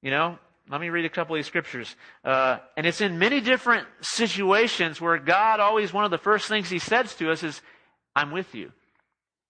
you 0.03 0.11
know, 0.11 0.39
let 0.69 0.79
me 0.79 0.91
read 0.91 1.07
a 1.07 1.09
couple 1.09 1.35
of 1.35 1.39
these 1.39 1.47
scriptures. 1.47 1.97
Uh, 2.23 2.59
and 2.77 2.87
it's 2.87 3.01
in 3.01 3.19
many 3.19 3.41
different 3.41 3.87
situations 4.03 5.01
where 5.01 5.17
God 5.17 5.59
always, 5.59 5.91
one 5.91 6.05
of 6.05 6.11
the 6.11 6.19
first 6.19 6.49
things 6.49 6.69
He 6.69 6.79
says 6.79 7.15
to 7.15 7.31
us 7.33 7.43
is, 7.43 7.63
I'm 8.15 8.31
with 8.31 8.55
you. 8.55 8.73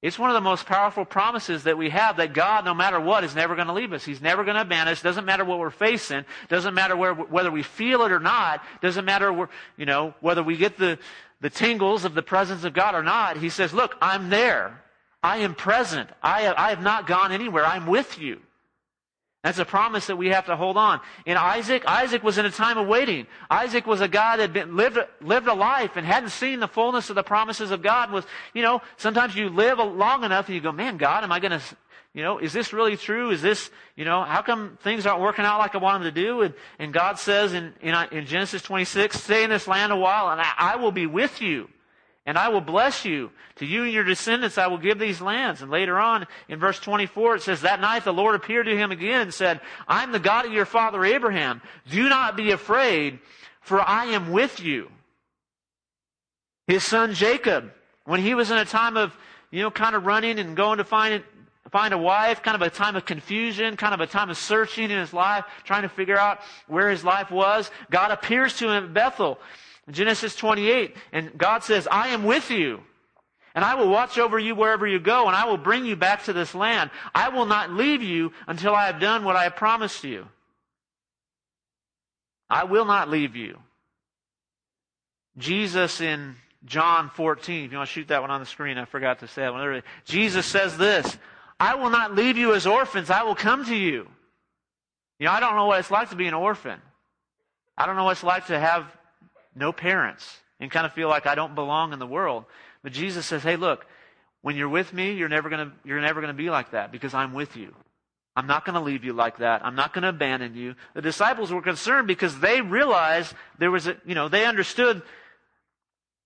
It's 0.01 0.21
one 0.21 0.31
of 0.31 0.35
the 0.35 0.41
most 0.41 0.67
powerful 0.67 1.05
promises 1.05 1.65
that 1.65 1.77
we 1.77 1.91
have 1.91 2.19
that 2.19 2.33
God, 2.33 2.65
no 2.65 2.75
matter 2.75 3.01
what, 3.01 3.25
is 3.25 3.35
never 3.35 3.57
going 3.57 3.67
to 3.67 3.73
leave 3.73 3.93
us. 3.93 4.05
He's 4.05 4.23
never 4.23 4.45
going 4.45 4.55
to 4.55 4.61
abandon 4.61 4.93
us. 4.93 5.03
Doesn't 5.03 5.25
matter 5.25 5.45
what 5.45 5.59
we're 5.59 5.71
facing. 5.71 6.25
Doesn't 6.49 6.75
matter 6.75 6.97
where, 6.97 7.13
whether 7.13 7.51
we 7.51 7.65
feel 7.65 8.03
it 8.03 8.13
or 8.13 8.21
not. 8.21 8.63
Doesn't 8.81 9.05
matter 9.05 9.33
where, 9.33 9.49
you 9.77 9.87
know, 9.87 10.15
whether 10.21 10.45
we 10.45 10.57
get 10.57 10.79
the, 10.79 11.01
the 11.41 11.51
tingles 11.51 12.05
of 12.05 12.15
the 12.15 12.23
presence 12.23 12.63
of 12.63 12.73
God 12.73 12.95
or 12.95 13.03
not. 13.03 13.39
He 13.39 13.49
says, 13.49 13.75
look, 13.75 13.97
I'm 14.01 14.31
there. 14.31 14.81
I 15.23 15.39
am 15.39 15.55
present. 15.55 16.11
I 16.23 16.43
have, 16.43 16.57
I 16.57 16.71
have 16.71 16.83
not 16.83 17.07
gone 17.07 17.33
anywhere. 17.33 17.65
I'm 17.65 17.87
with 17.87 18.19
you. 18.19 18.41
That's 19.45 19.59
a 19.59 19.65
promise 19.65 20.09
that 20.09 20.17
we 20.17 20.29
have 20.29 20.47
to 20.47 20.57
hold 20.57 20.77
on. 20.77 21.01
In 21.25 21.37
Isaac, 21.37 21.85
Isaac 21.87 22.25
was 22.25 22.39
in 22.39 22.45
a 22.45 22.51
time 22.51 22.77
of 22.77 22.89
waiting. 22.89 23.27
Isaac 23.49 23.87
was 23.87 24.01
a 24.01 24.09
guy 24.09 24.37
that 24.37 24.43
had 24.43 24.53
been, 24.53 24.77
lived, 24.77 24.99
lived 25.21 25.47
a 25.47 25.55
life 25.55 25.93
and 25.97 26.05
hadn't 26.05 26.31
seen 26.31 26.59
the 26.59 26.67
fullness 26.67 27.09
of 27.09 27.15
the 27.15 27.23
promises 27.23 27.71
of 27.71 27.81
God. 27.81 28.11
Was, 28.11 28.25
you 28.53 28.63
know, 28.63 28.83
sometimes 28.97 29.37
you 29.37 29.49
live 29.49 29.79
long 29.79 30.25
enough 30.25 30.47
and 30.47 30.57
you 30.57 30.61
go, 30.61 30.73
man, 30.73 30.97
God, 30.97 31.23
am 31.23 31.31
I 31.31 31.39
going 31.39 31.53
to, 31.53 31.63
you 32.15 32.23
know, 32.25 32.39
is 32.39 32.53
this 32.53 32.73
really 32.73 32.97
true? 32.97 33.31
Is 33.31 33.41
this, 33.41 33.71
you 33.95 34.05
know, 34.05 34.25
how 34.25 34.43
come 34.43 34.77
things 34.83 35.07
aren't 35.07 35.23
working 35.23 35.45
out 35.45 35.61
like 35.61 35.75
I 35.77 35.79
want 35.79 36.03
them 36.03 36.13
to 36.13 36.21
do? 36.21 36.43
And, 36.43 36.55
and 36.81 36.93
God 36.93 37.19
says 37.21 37.53
in, 37.53 37.75
in, 37.81 37.95
uh, 37.95 38.09
in 38.11 38.27
Genesis 38.27 38.61
26, 38.63 39.23
stay 39.23 39.45
in 39.45 39.51
this 39.51 39.69
land 39.69 39.93
a 39.93 39.97
while 39.97 40.31
and 40.31 40.41
I, 40.41 40.53
I 40.59 40.77
will 40.77 40.93
be 40.93 41.07
with 41.07 41.41
you 41.41 41.69
and 42.29 42.37
I 42.37 42.51
will 42.51 42.61
bless 42.61 43.07
you. 43.07 43.31
To 43.57 43.65
you 43.65 43.85
and 43.85 43.93
your 43.93 44.05
descendants 44.05 44.59
I 44.59 44.67
will 44.67 44.77
give 44.77 44.99
these 44.99 45.23
lands. 45.23 45.63
And 45.63 45.71
later 45.71 45.99
on 45.99 46.27
in 46.47 46.59
verse 46.59 46.79
24 46.79 47.37
it 47.37 47.43
says, 47.43 47.63
That 47.63 47.81
night 47.81 48.05
the 48.05 48.13
Lord 48.13 48.35
appeared 48.35 48.67
to 48.67 48.77
him 48.77 48.93
again 48.93 49.23
and 49.23 49.35
said, 49.35 49.63
I'm 49.89 50.13
the 50.13 50.19
God 50.19 50.45
of 50.45 50.53
your 50.53 50.67
father 50.67 51.03
Abraham. 51.07 51.63
Do 51.89 52.07
not 52.07 52.37
be 52.37 52.51
afraid, 52.51 53.21
for 53.63 53.81
I 53.81 54.09
am 54.09 54.31
with 54.31 54.61
you. 54.61 54.91
His 56.67 56.85
son 56.85 57.15
Jacob, 57.15 57.73
when 58.05 58.21
he 58.21 58.35
was 58.35 58.51
in 58.51 58.59
a 58.59 58.67
time 58.67 58.99
of, 58.99 59.17
you 59.51 59.63
know, 59.63 59.71
kind 59.71 59.97
of 59.97 60.05
running 60.05 60.39
and 60.39 60.55
going 60.55 60.77
to 60.77 60.85
find 60.85 61.25
find 61.71 61.95
a 61.95 61.99
wife, 61.99 62.43
kind 62.43 62.55
of 62.55 62.61
a 62.61 62.69
time 62.69 62.95
of 62.95 63.07
confusion, 63.07 63.75
kind 63.79 63.95
of 63.95 64.01
a 64.01 64.07
time 64.07 64.29
of 64.29 64.37
searching 64.37 64.91
in 64.91 64.99
his 64.99 65.15
life, 65.15 65.47
trying 65.65 65.83
to 65.83 65.89
figure 65.89 66.19
out 66.19 66.41
where 66.67 66.91
his 66.91 67.05
life 67.05 67.31
was. 67.31 67.71
God 67.91 68.11
appears 68.11 68.55
to 68.59 68.69
him 68.69 68.85
at 68.85 68.93
Bethel 68.93 69.39
Genesis 69.91 70.35
28, 70.37 70.97
and 71.13 71.37
God 71.37 71.65
says, 71.65 71.89
I 71.91 72.09
am 72.09 72.25
with 72.25 72.51
you. 72.51 72.81
And 73.55 73.65
I 73.65 73.75
will 73.75 73.89
watch 73.89 74.19
over 74.19 74.39
you 74.39 74.55
wherever 74.55 74.87
you 74.87 75.01
go, 75.01 75.27
and 75.27 75.35
I 75.35 75.47
will 75.47 75.57
bring 75.57 75.85
you 75.85 75.97
back 75.97 76.25
to 76.25 76.33
this 76.33 76.55
land. 76.55 76.91
I 77.15 77.31
will 77.31 77.47
not 77.47 77.73
leave 77.73 78.03
you 78.03 78.33
until 78.47 78.75
I 78.75 78.87
have 78.87 79.01
done 79.01 79.25
what 79.25 79.37
I 79.37 79.45
have 79.45 79.57
promised 79.57 80.05
you. 80.05 80.29
I 82.49 82.65
will 82.65 82.85
not 82.85 83.09
leave 83.09 83.35
you. 83.35 83.59
Jesus 85.37 86.01
in 86.01 86.37
John 86.65 87.11
14, 87.11 87.65
if 87.65 87.73
you 87.73 87.79
want 87.79 87.89
to 87.89 87.93
shoot 87.93 88.09
that 88.09 88.21
one 88.21 88.31
on 88.31 88.41
the 88.41 88.47
screen, 88.47 88.79
I 88.79 88.85
forgot 88.85 89.21
to 89.21 89.29
say 89.29 89.43
that 89.43 89.53
one. 89.53 89.83
Jesus 90.05 90.47
says 90.47 90.77
this, 90.77 91.17
I 91.59 91.77
will 91.77 91.91
not 91.91 92.15
leave 92.15 92.37
you 92.37 92.55
as 92.55 92.67
orphans, 92.67 93.11
I 93.11 93.23
will 93.23 93.35
come 93.35 93.65
to 93.67 93.75
you. 93.75 94.07
You 95.19 95.27
know, 95.27 95.33
I 95.33 95.41
don't 95.41 95.57
know 95.57 95.67
what 95.67 95.81
it's 95.81 95.91
like 95.91 96.11
to 96.11 96.17
be 96.17 96.27
an 96.27 96.35
orphan. 96.35 96.81
I 97.77 97.87
don't 97.87 97.97
know 97.97 98.05
what 98.05 98.13
it's 98.13 98.25
like 98.25 98.47
to 98.47 98.59
have 98.59 98.85
no 99.59 99.73
parents, 99.73 100.39
and 100.61 100.71
kind 100.71 100.87
of 100.87 100.93
feel 100.93 101.09
like 101.09 101.27
I 101.27 101.35
don't 101.35 101.55
belong 101.55 101.93
in 101.93 101.99
the 101.99 102.07
world. 102.07 102.45
But 102.83 102.93
Jesus 102.93 103.27
says, 103.27 103.43
hey, 103.43 103.57
look, 103.57 103.87
when 104.43 104.57
you're 104.57 104.69
with 104.69 104.93
me, 104.93 105.13
you're 105.13 105.29
never 105.29 105.49
going 105.49 105.69
to, 105.69 105.73
you're 105.85 106.01
never 106.01 106.21
going 106.21 106.33
to 106.33 106.43
be 106.43 106.51
like 106.51 106.71
that 106.71 106.93
because 106.93 107.15
I'm 107.15 107.33
with 107.33 107.57
you. 107.57 107.75
I'm 108.37 108.47
not 108.47 108.65
going 108.65 108.75
to 108.75 108.81
leave 108.81 109.05
you 109.05 109.13
like 109.13 109.39
that. 109.39 109.65
I'm 109.65 109.75
not 109.75 109.93
going 109.93 110.03
to 110.03 110.11
abandon 110.11 110.55
you. 110.55 110.77
The 110.95 111.03
disciples 111.03 111.51
were 111.51 111.61
concerned 111.61 112.07
because 112.07 112.39
they 112.39 112.61
realized 112.61 113.35
there 113.59 113.71
was 113.71 113.89
a, 113.89 113.97
you 114.07 114.15
know, 114.15 114.29
they 114.29 114.47
understood 114.47 115.03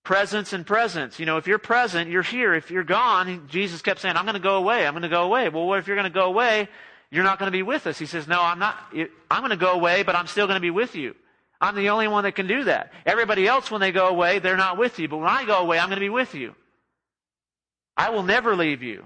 presence 0.03 0.53
and 0.53 0.63
presence. 0.63 1.17
You 1.19 1.25
know, 1.25 1.37
if 1.37 1.47
you're 1.47 1.57
present, 1.57 2.11
you're 2.11 2.21
here. 2.21 2.53
If 2.53 2.69
you're 2.69 2.83
gone, 2.83 3.47
Jesus 3.49 3.81
kept 3.81 3.99
saying, 3.99 4.15
I'm 4.15 4.25
going 4.25 4.35
to 4.35 4.39
go 4.39 4.57
away. 4.57 4.85
I'm 4.85 4.93
going 4.93 5.01
to 5.01 5.09
go 5.09 5.23
away. 5.23 5.49
Well, 5.49 5.65
what 5.65 5.79
if 5.79 5.87
you're 5.87 5.95
going 5.95 6.11
to 6.11 6.13
go 6.13 6.25
away? 6.25 6.69
You're 7.09 7.23
not 7.23 7.39
going 7.39 7.47
to 7.47 7.51
be 7.51 7.63
with 7.63 7.87
us. 7.87 7.97
He 7.97 8.05
says, 8.05 8.27
no, 8.27 8.41
I'm 8.41 8.59
not, 8.59 8.77
I'm 9.31 9.41
going 9.41 9.49
to 9.49 9.55
go 9.55 9.71
away, 9.71 10.03
but 10.03 10.15
I'm 10.15 10.27
still 10.27 10.45
going 10.45 10.57
to 10.57 10.61
be 10.61 10.71
with 10.71 10.95
you. 10.95 11.15
I'm 11.63 11.75
the 11.75 11.91
only 11.91 12.09
one 12.09 12.25
that 12.25 12.35
can 12.35 12.45
do 12.45 12.65
that. 12.65 12.91
Everybody 13.05 13.47
else, 13.47 13.71
when 13.71 13.79
they 13.79 13.93
go 13.93 14.09
away, 14.09 14.39
they're 14.39 14.57
not 14.57 14.77
with 14.77 14.99
you. 14.99 15.07
But 15.07 15.19
when 15.19 15.29
I 15.29 15.45
go 15.45 15.59
away, 15.59 15.79
I'm 15.79 15.87
going 15.87 15.95
to 15.95 16.01
be 16.01 16.09
with 16.09 16.35
you. 16.35 16.55
I 17.95 18.09
will 18.09 18.23
never 18.23 18.53
leave 18.53 18.83
you. 18.83 19.05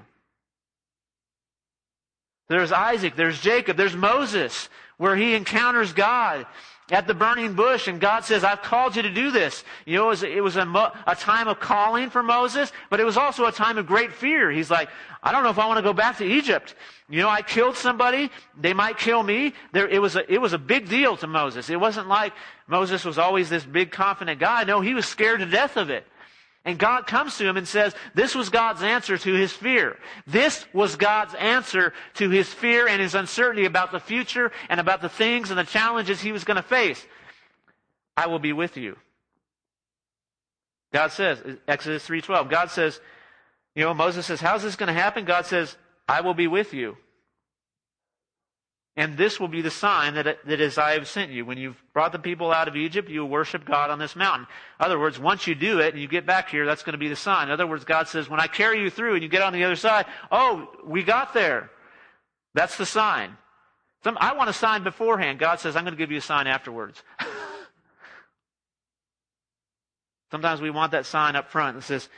There's 2.50 2.72
Isaac, 2.72 3.16
there's 3.16 3.40
Jacob, 3.40 3.78
there's 3.78 3.96
Moses, 3.96 4.70
where 4.98 5.16
he 5.16 5.36
encounters 5.36 5.94
God 5.94 6.48
at 6.90 7.06
the 7.06 7.14
burning 7.14 7.54
bush, 7.54 7.88
and 7.88 8.00
God 8.00 8.24
says, 8.24 8.44
I've 8.44 8.62
called 8.62 8.96
you 8.96 9.02
to 9.02 9.10
do 9.10 9.30
this. 9.30 9.64
You 9.86 9.98
know, 9.98 10.06
it 10.06 10.10
was, 10.10 10.24
it 10.24 10.44
was 10.44 10.56
a, 10.56 10.94
a, 11.06 11.16
time 11.16 11.50
of 11.50 11.60
calling 11.60 12.10
for 12.10 12.24
Moses, 12.24 12.72
but 12.90 13.02
it 13.02 13.04
was 13.04 13.18
also 13.18 13.46
a 13.46 13.52
time 13.52 13.78
of 13.78 13.86
great 13.86 14.14
fear. 14.14 14.50
He's 14.50 14.72
like, 14.72 14.90
I 15.22 15.34
don't 15.34 15.44
know 15.44 15.50
if 15.50 15.60
I 15.60 15.68
want 15.68 15.80
to 15.80 15.84
go 15.84 15.92
back 15.92 16.18
to 16.20 16.26
Egypt. 16.26 16.76
You 17.10 17.22
know, 17.22 17.30
I 17.30 17.42
killed 17.42 17.76
somebody, 17.76 18.32
they 18.58 18.74
might 18.74 18.98
kill 18.98 19.22
me. 19.22 19.54
There, 19.74 19.88
it 19.88 20.02
was 20.02 20.16
a, 20.16 20.32
it 20.32 20.40
was 20.40 20.54
a 20.54 20.58
big 20.58 20.88
deal 20.88 21.18
to 21.18 21.28
Moses. 21.28 21.70
It 21.70 21.80
wasn't 21.80 22.08
like 22.08 22.34
Moses 22.68 23.04
was 23.04 23.18
always 23.18 23.50
this 23.50 23.66
big 23.66 23.92
confident 23.92 24.40
guy. 24.40 24.64
No, 24.64 24.80
he 24.80 24.94
was 24.94 25.06
scared 25.06 25.42
to 25.42 25.46
death 25.46 25.76
of 25.76 25.90
it. 25.90 26.08
And 26.68 26.78
God 26.78 27.08
comes 27.08 27.38
to 27.38 27.48
him 27.48 27.56
and 27.56 27.66
says, 27.66 27.96
this 28.14 28.36
was 28.36 28.50
God's 28.50 28.84
answer 28.84 29.18
to 29.18 29.34
his 29.34 29.54
fear. 29.54 29.98
This 30.28 30.66
was 30.74 30.98
God's 30.98 31.34
answer 31.36 31.94
to 32.16 32.30
his 32.30 32.54
fear 32.54 32.90
and 32.90 33.02
his 33.02 33.16
uncertainty 33.16 33.64
about 33.64 33.94
the 33.94 34.02
future 34.02 34.52
and 34.68 34.82
about 34.82 35.02
the 35.02 35.08
things 35.08 35.50
and 35.50 35.58
the 35.58 35.64
challenges 35.64 36.20
he 36.20 36.34
was 36.34 36.44
going 36.44 36.58
to 36.58 36.62
face. 36.62 37.02
I 38.18 38.28
will 38.28 38.40
be 38.40 38.52
with 38.52 38.76
you. 38.76 38.98
God 40.92 41.14
says, 41.14 41.42
Exodus 41.70 42.06
3.12, 42.06 42.50
God 42.50 42.70
says, 42.70 43.00
you 43.74 43.86
know, 43.86 43.94
Moses 43.94 44.26
says, 44.26 44.42
how's 44.42 44.64
this 44.64 44.76
going 44.76 44.94
to 44.94 45.02
happen? 45.02 45.24
God 45.24 45.46
says, 45.46 45.78
I 46.06 46.20
will 46.20 46.34
be 46.34 46.48
with 46.48 46.74
you. 46.74 46.98
And 48.98 49.16
this 49.16 49.40
will 49.40 49.48
be 49.48 49.62
the 49.62 49.70
sign 49.70 50.16
that, 50.16 50.44
that 50.44 50.60
is 50.60 50.80
I 50.80 50.94
have 50.94 51.08
sent 51.08 51.32
you. 51.32 51.46
When 51.46 51.60
you've 51.60 51.80
brought 51.94 52.12
the 52.12 52.20
people 52.20 52.52
out 52.52 52.68
of 52.68 52.76
Egypt, 52.76 53.10
you 53.10 53.22
will 53.22 53.30
worship 53.30 53.64
God 53.64 53.92
on 53.92 54.00
this 54.00 54.16
mountain. 54.16 54.48
In 54.80 54.86
other 54.86 54.98
words, 54.98 55.20
once 55.20 55.46
you 55.46 55.54
do 55.54 55.80
it 55.80 55.94
and 55.94 56.02
you 56.02 56.08
get 56.08 56.26
back 56.26 56.50
here, 56.50 56.66
that's 56.66 56.82
going 56.82 56.94
to 56.94 56.98
be 56.98 57.08
the 57.08 57.16
sign. 57.16 57.48
In 57.48 57.52
other 57.52 57.68
words, 57.68 57.86
God 57.86 58.08
says, 58.08 58.28
when 58.28 58.40
I 58.40 58.48
carry 58.48 58.82
you 58.82 58.90
through 58.90 59.14
and 59.14 59.22
you 59.22 59.30
get 59.30 59.44
on 59.44 59.54
the 59.54 59.64
other 59.64 59.76
side, 59.76 60.08
oh, 60.32 60.68
we 60.84 61.04
got 61.04 61.36
there. 61.36 61.70
That's 62.56 62.76
the 62.76 62.88
sign. 62.88 63.38
Some, 64.04 64.18
I 64.20 64.34
want 64.34 64.50
a 64.50 64.54
sign 64.54 64.84
beforehand. 64.84 65.38
God 65.38 65.60
says, 65.60 65.76
I'm 65.76 65.84
going 65.84 65.94
to 65.94 65.98
give 65.98 66.12
you 66.12 66.18
a 66.18 66.22
sign 66.22 66.48
afterwards. 66.48 67.04
Sometimes 70.32 70.60
we 70.60 70.72
want 70.72 70.94
that 70.94 71.06
sign 71.06 71.36
up 71.36 71.52
front 71.52 71.78
that 71.78 71.84
says, 71.84 72.10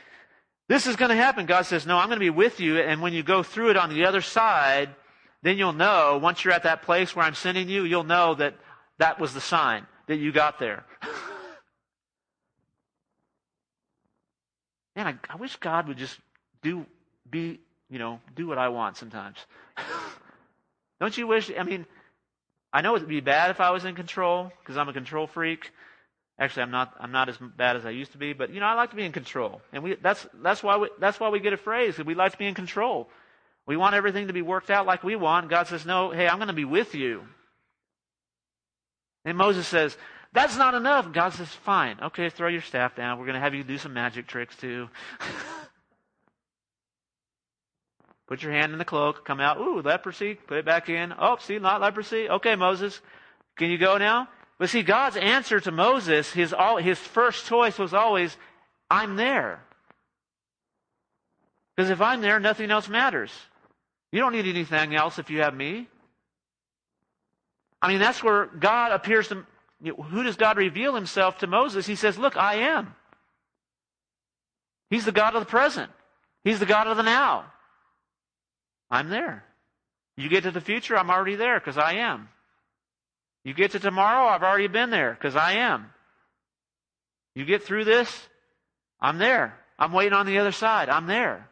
this 0.70 0.86
is 0.86 0.96
going 0.96 1.10
to 1.10 1.16
happen. 1.16 1.44
God 1.44 1.66
says, 1.66 1.86
no, 1.86 1.98
I'm 1.98 2.06
going 2.06 2.18
to 2.18 2.24
be 2.24 2.30
with 2.30 2.58
you. 2.58 2.78
And 2.78 3.02
when 3.02 3.12
you 3.12 3.22
go 3.22 3.42
through 3.42 3.68
it 3.70 3.76
on 3.76 3.90
the 3.90 4.06
other 4.06 4.22
side, 4.22 4.88
then 5.42 5.56
you'll 5.58 5.72
know, 5.72 6.18
once 6.22 6.44
you're 6.44 6.52
at 6.52 6.64
that 6.64 6.82
place 6.82 7.16
where 7.16 7.24
I'm 7.24 7.34
sending 7.34 7.68
you, 7.68 7.84
you'll 7.84 8.04
know 8.04 8.34
that 8.34 8.54
that 8.98 9.18
was 9.18 9.32
the 9.34 9.40
sign 9.40 9.86
that 10.06 10.16
you 10.16 10.32
got 10.32 10.58
there. 10.58 10.84
Man, 14.96 15.06
I, 15.06 15.14
I 15.32 15.36
wish 15.36 15.56
God 15.56 15.88
would 15.88 15.96
just 15.96 16.18
do, 16.62 16.84
be, 17.30 17.60
you 17.88 17.98
know, 17.98 18.20
do 18.36 18.46
what 18.46 18.58
I 18.58 18.68
want 18.68 18.96
sometimes. 18.96 19.38
Don't 21.00 21.16
you 21.16 21.26
wish, 21.26 21.50
I 21.58 21.62
mean, 21.62 21.86
I 22.72 22.82
know 22.82 22.94
it 22.94 23.00
would 23.00 23.08
be 23.08 23.20
bad 23.20 23.50
if 23.50 23.60
I 23.60 23.70
was 23.70 23.84
in 23.84 23.94
control, 23.94 24.52
because 24.60 24.76
I'm 24.76 24.88
a 24.88 24.92
control 24.92 25.26
freak. 25.26 25.72
Actually, 26.38 26.62
I'm 26.62 26.70
not. 26.70 26.94
I'm 26.98 27.12
not 27.12 27.28
as 27.28 27.36
bad 27.38 27.76
as 27.76 27.84
I 27.84 27.90
used 27.90 28.12
to 28.12 28.18
be, 28.18 28.32
but 28.32 28.50
you 28.50 28.60
know, 28.60 28.66
I 28.66 28.72
like 28.72 28.90
to 28.90 28.96
be 28.96 29.04
in 29.04 29.12
control, 29.12 29.60
and 29.74 29.82
we, 29.82 29.96
that's 29.96 30.26
that's 30.42 30.62
why 30.62 30.78
we, 30.78 30.88
that's 30.98 31.20
why 31.20 31.28
we 31.28 31.38
get 31.38 31.52
afraid. 31.52 31.88
Because 31.88 32.06
we 32.06 32.14
like 32.14 32.32
to 32.32 32.38
be 32.38 32.46
in 32.46 32.54
control. 32.54 33.10
We 33.70 33.76
want 33.76 33.94
everything 33.94 34.26
to 34.26 34.32
be 34.32 34.42
worked 34.42 34.68
out 34.68 34.84
like 34.84 35.04
we 35.04 35.14
want. 35.14 35.48
God 35.48 35.68
says, 35.68 35.86
No, 35.86 36.10
hey, 36.10 36.26
I'm 36.26 36.38
going 36.38 36.48
to 36.48 36.52
be 36.52 36.64
with 36.64 36.96
you. 36.96 37.22
And 39.24 39.38
Moses 39.38 39.64
says, 39.64 39.96
That's 40.32 40.56
not 40.56 40.74
enough. 40.74 41.12
God 41.12 41.34
says, 41.34 41.46
Fine. 41.46 41.98
Okay, 42.02 42.30
throw 42.30 42.48
your 42.48 42.62
staff 42.62 42.96
down. 42.96 43.20
We're 43.20 43.26
going 43.26 43.36
to 43.36 43.40
have 43.40 43.54
you 43.54 43.62
do 43.62 43.78
some 43.78 43.92
magic 43.92 44.26
tricks 44.26 44.56
too. 44.56 44.88
Put 48.26 48.42
your 48.42 48.50
hand 48.50 48.72
in 48.72 48.80
the 48.80 48.84
cloak, 48.84 49.24
come 49.24 49.38
out. 49.38 49.58
Ooh, 49.58 49.82
leprosy. 49.82 50.34
Put 50.34 50.58
it 50.58 50.64
back 50.64 50.88
in. 50.88 51.14
Oh, 51.16 51.36
see, 51.38 51.60
not 51.60 51.80
leprosy. 51.80 52.28
Okay, 52.28 52.56
Moses. 52.56 53.00
Can 53.56 53.70
you 53.70 53.78
go 53.78 53.98
now? 53.98 54.26
But 54.58 54.70
see, 54.70 54.82
God's 54.82 55.16
answer 55.16 55.60
to 55.60 55.70
Moses, 55.70 56.32
his, 56.32 56.52
his 56.80 56.98
first 56.98 57.46
choice 57.46 57.78
was 57.78 57.94
always, 57.94 58.36
I'm 58.90 59.14
there. 59.14 59.62
Because 61.76 61.90
if 61.90 62.00
I'm 62.00 62.20
there, 62.20 62.40
nothing 62.40 62.72
else 62.72 62.88
matters. 62.88 63.30
You 64.12 64.20
don't 64.20 64.32
need 64.32 64.46
anything 64.46 64.94
else 64.94 65.18
if 65.18 65.30
you 65.30 65.42
have 65.42 65.54
me. 65.54 65.88
I 67.80 67.88
mean, 67.88 67.98
that's 67.98 68.22
where 68.22 68.46
God 68.46 68.92
appears 68.92 69.28
to. 69.28 69.46
Who 69.82 70.22
does 70.22 70.36
God 70.36 70.58
reveal 70.58 70.94
himself 70.94 71.38
to 71.38 71.46
Moses? 71.46 71.86
He 71.86 71.94
says, 71.94 72.18
Look, 72.18 72.36
I 72.36 72.54
am. 72.56 72.94
He's 74.90 75.04
the 75.04 75.12
God 75.12 75.34
of 75.34 75.40
the 75.40 75.50
present, 75.50 75.90
He's 76.44 76.58
the 76.58 76.66
God 76.66 76.86
of 76.86 76.96
the 76.96 77.02
now. 77.02 77.46
I'm 78.90 79.08
there. 79.08 79.44
You 80.16 80.28
get 80.28 80.42
to 80.42 80.50
the 80.50 80.60
future, 80.60 80.98
I'm 80.98 81.10
already 81.10 81.36
there 81.36 81.58
because 81.58 81.78
I 81.78 81.94
am. 81.94 82.28
You 83.44 83.54
get 83.54 83.70
to 83.70 83.78
tomorrow, 83.78 84.28
I've 84.28 84.42
already 84.42 84.66
been 84.66 84.90
there 84.90 85.14
because 85.14 85.36
I 85.36 85.52
am. 85.52 85.86
You 87.34 87.44
get 87.44 87.62
through 87.62 87.84
this, 87.84 88.28
I'm 89.00 89.18
there. 89.18 89.56
I'm 89.78 89.92
waiting 89.92 90.12
on 90.12 90.26
the 90.26 90.38
other 90.38 90.52
side. 90.52 90.90
I'm 90.90 91.06
there. 91.06 91.48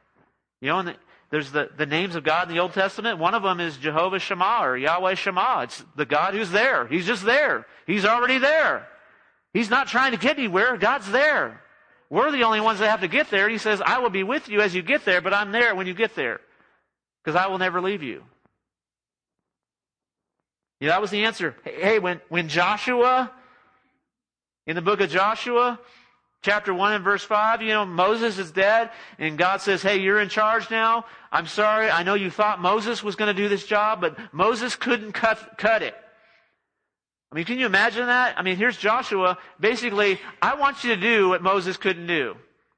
You 0.60 0.68
know, 0.68 0.80
and 0.80 0.96
there's 1.30 1.50
the, 1.50 1.68
the 1.76 1.86
names 1.86 2.14
of 2.14 2.24
God 2.24 2.48
in 2.48 2.54
the 2.54 2.60
Old 2.60 2.72
Testament. 2.72 3.18
One 3.18 3.34
of 3.34 3.42
them 3.42 3.60
is 3.60 3.76
Jehovah 3.76 4.18
Shammah 4.18 4.60
or 4.62 4.78
Yahweh 4.78 5.14
Shammah. 5.14 5.60
It's 5.64 5.84
the 5.94 6.06
God 6.06 6.34
who's 6.34 6.50
there. 6.50 6.86
He's 6.86 7.06
just 7.06 7.24
there. 7.24 7.66
He's 7.86 8.06
already 8.06 8.38
there. 8.38 8.88
He's 9.52 9.68
not 9.68 9.88
trying 9.88 10.12
to 10.12 10.18
get 10.18 10.38
anywhere. 10.38 10.76
God's 10.78 11.10
there. 11.10 11.60
We're 12.10 12.32
the 12.32 12.44
only 12.44 12.60
ones 12.60 12.78
that 12.78 12.88
have 12.88 13.02
to 13.02 13.08
get 13.08 13.30
there. 13.30 13.48
He 13.48 13.58
says, 13.58 13.82
I 13.84 13.98
will 13.98 14.10
be 14.10 14.22
with 14.22 14.48
you 14.48 14.62
as 14.62 14.74
you 14.74 14.80
get 14.80 15.04
there, 15.04 15.20
but 15.20 15.34
I'm 15.34 15.52
there 15.52 15.74
when 15.74 15.86
you 15.86 15.94
get 15.94 16.14
there. 16.14 16.40
Because 17.22 17.36
I 17.36 17.48
will 17.48 17.58
never 17.58 17.82
leave 17.82 18.02
you. 18.02 18.22
Yeah, 20.80 20.90
that 20.90 21.02
was 21.02 21.10
the 21.10 21.24
answer. 21.24 21.56
Hey, 21.64 21.98
when, 21.98 22.20
when 22.28 22.48
Joshua, 22.48 23.30
in 24.66 24.76
the 24.76 24.82
book 24.82 25.00
of 25.00 25.10
Joshua, 25.10 25.78
chapter 26.42 26.72
1 26.72 26.94
and 26.94 27.04
verse 27.04 27.22
5, 27.22 27.62
you 27.62 27.68
know, 27.68 27.84
Moses 27.84 28.38
is 28.38 28.50
dead, 28.50 28.90
and 29.18 29.36
God 29.36 29.60
says, 29.60 29.82
hey, 29.82 29.98
you're 29.98 30.20
in 30.20 30.28
charge 30.28 30.70
now. 30.70 31.04
I'm 31.32 31.46
sorry, 31.46 31.90
I 31.90 32.02
know 32.02 32.14
you 32.14 32.30
thought 32.30 32.60
Moses 32.60 33.02
was 33.02 33.16
going 33.16 33.34
to 33.34 33.42
do 33.42 33.48
this 33.48 33.64
job, 33.64 34.00
but 34.00 34.16
Moses 34.32 34.76
couldn't 34.76 35.12
cut, 35.12 35.58
cut 35.58 35.82
it. 35.82 35.94
I 37.30 37.34
mean, 37.34 37.44
can 37.44 37.58
you 37.58 37.66
imagine 37.66 38.06
that? 38.06 38.38
I 38.38 38.42
mean, 38.42 38.56
here's 38.56 38.76
Joshua. 38.76 39.36
Basically, 39.60 40.18
I 40.40 40.54
want 40.54 40.82
you 40.82 40.94
to 40.94 41.00
do 41.00 41.28
what 41.28 41.42
Moses 41.42 41.76
couldn't 41.76 42.06
do. 42.06 42.36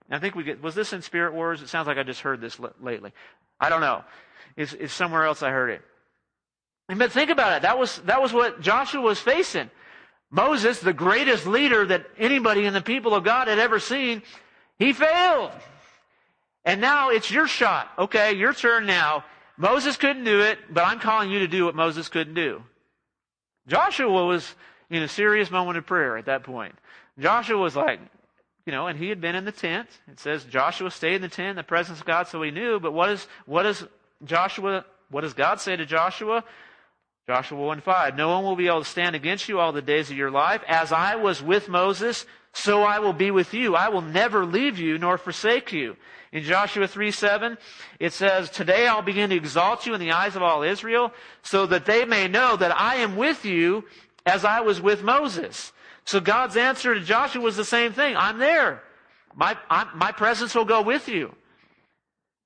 And 0.08 0.16
I 0.16 0.18
think 0.18 0.34
we 0.34 0.42
get, 0.42 0.60
was 0.60 0.74
this 0.74 0.92
in 0.92 1.02
Spirit 1.02 1.34
Wars? 1.34 1.62
It 1.62 1.68
sounds 1.68 1.86
like 1.86 1.98
I 1.98 2.02
just 2.02 2.20
heard 2.20 2.40
this 2.40 2.58
lately. 2.80 3.12
I 3.60 3.68
don't 3.68 3.80
know. 3.80 4.02
It's, 4.56 4.72
it's 4.72 4.92
somewhere 4.92 5.24
else 5.24 5.42
I 5.44 5.50
heard 5.50 5.70
it. 5.70 5.82
But 6.88 7.12
think 7.12 7.30
about 7.30 7.58
it. 7.58 7.62
That 7.62 7.78
was, 7.78 7.98
that 8.06 8.20
was 8.20 8.32
what 8.32 8.60
Joshua 8.60 9.00
was 9.00 9.20
facing. 9.20 9.70
Moses, 10.30 10.78
the 10.78 10.92
greatest 10.92 11.46
leader 11.46 11.84
that 11.86 12.06
anybody 12.18 12.64
in 12.64 12.72
the 12.72 12.80
people 12.80 13.14
of 13.14 13.24
God 13.24 13.48
had 13.48 13.58
ever 13.58 13.80
seen, 13.80 14.22
he 14.78 14.92
failed. 14.92 15.50
And 16.64 16.80
now 16.80 17.10
it's 17.10 17.30
your 17.30 17.48
shot. 17.48 17.90
Okay, 17.98 18.34
your 18.34 18.52
turn 18.52 18.86
now. 18.86 19.24
Moses 19.56 19.96
couldn't 19.96 20.24
do 20.24 20.40
it, 20.40 20.58
but 20.70 20.84
I'm 20.84 21.00
calling 21.00 21.30
you 21.30 21.40
to 21.40 21.48
do 21.48 21.64
what 21.64 21.74
Moses 21.74 22.08
couldn't 22.08 22.34
do. 22.34 22.62
Joshua 23.66 24.26
was 24.26 24.54
in 24.88 25.02
a 25.02 25.08
serious 25.08 25.50
moment 25.50 25.78
of 25.78 25.86
prayer 25.86 26.16
at 26.16 26.26
that 26.26 26.44
point. 26.44 26.74
Joshua 27.18 27.58
was 27.58 27.76
like, 27.76 28.00
you 28.66 28.72
know, 28.72 28.86
and 28.86 28.98
he 28.98 29.08
had 29.08 29.20
been 29.20 29.34
in 29.34 29.44
the 29.44 29.52
tent. 29.52 29.88
It 30.10 30.20
says 30.20 30.44
Joshua 30.44 30.90
stayed 30.90 31.16
in 31.16 31.22
the 31.22 31.28
tent 31.28 31.50
in 31.50 31.56
the 31.56 31.62
presence 31.62 32.00
of 32.00 32.06
God, 32.06 32.28
so 32.28 32.40
he 32.42 32.50
knew. 32.50 32.78
But 32.78 32.92
what 32.92 33.10
is 33.10 33.26
what 33.46 33.64
does 33.64 33.84
Joshua? 34.24 34.84
What 35.10 35.22
does 35.22 35.34
God 35.34 35.60
say 35.60 35.76
to 35.76 35.86
Joshua? 35.86 36.44
Joshua 37.26 37.58
1 37.58 37.80
5. 37.80 38.16
No 38.16 38.28
one 38.30 38.44
will 38.44 38.56
be 38.56 38.66
able 38.66 38.82
to 38.82 38.88
stand 38.88 39.14
against 39.14 39.48
you 39.48 39.60
all 39.60 39.72
the 39.72 39.82
days 39.82 40.10
of 40.10 40.16
your 40.16 40.30
life. 40.30 40.62
As 40.66 40.92
I 40.92 41.16
was 41.16 41.42
with 41.42 41.68
Moses, 41.68 42.26
so 42.52 42.82
I 42.82 42.98
will 42.98 43.12
be 43.12 43.30
with 43.30 43.54
you. 43.54 43.76
I 43.76 43.88
will 43.88 44.02
never 44.02 44.44
leave 44.44 44.78
you 44.78 44.98
nor 44.98 45.18
forsake 45.18 45.72
you. 45.72 45.96
In 46.32 46.44
Joshua 46.44 46.86
3 46.86 47.10
7, 47.10 47.58
it 47.98 48.12
says, 48.12 48.50
Today 48.50 48.86
I'll 48.86 49.02
begin 49.02 49.30
to 49.30 49.36
exalt 49.36 49.86
you 49.86 49.94
in 49.94 50.00
the 50.00 50.12
eyes 50.12 50.36
of 50.36 50.42
all 50.42 50.62
Israel, 50.62 51.12
so 51.42 51.66
that 51.66 51.86
they 51.86 52.04
may 52.04 52.28
know 52.28 52.56
that 52.56 52.76
I 52.76 52.96
am 52.96 53.16
with 53.16 53.44
you 53.44 53.84
as 54.26 54.44
I 54.44 54.60
was 54.60 54.80
with 54.80 55.02
Moses. 55.02 55.72
So 56.04 56.20
God's 56.20 56.56
answer 56.56 56.94
to 56.94 57.00
Joshua 57.00 57.42
was 57.42 57.56
the 57.56 57.64
same 57.64 57.92
thing. 57.92 58.16
I'm 58.16 58.38
there. 58.38 58.82
My, 59.34 59.56
I'm, 59.68 59.88
my 59.94 60.12
presence 60.12 60.54
will 60.54 60.64
go 60.64 60.82
with 60.82 61.08
you. 61.08 61.34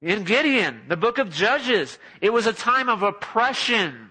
In 0.03 0.25
Gideon, 0.25 0.83
the 0.89 0.97
book 0.97 1.19
of 1.19 1.31
Judges, 1.31 1.99
it 2.21 2.31
was 2.31 2.47
a 2.47 2.53
time 2.53 2.89
of 2.89 3.03
oppression. 3.03 4.04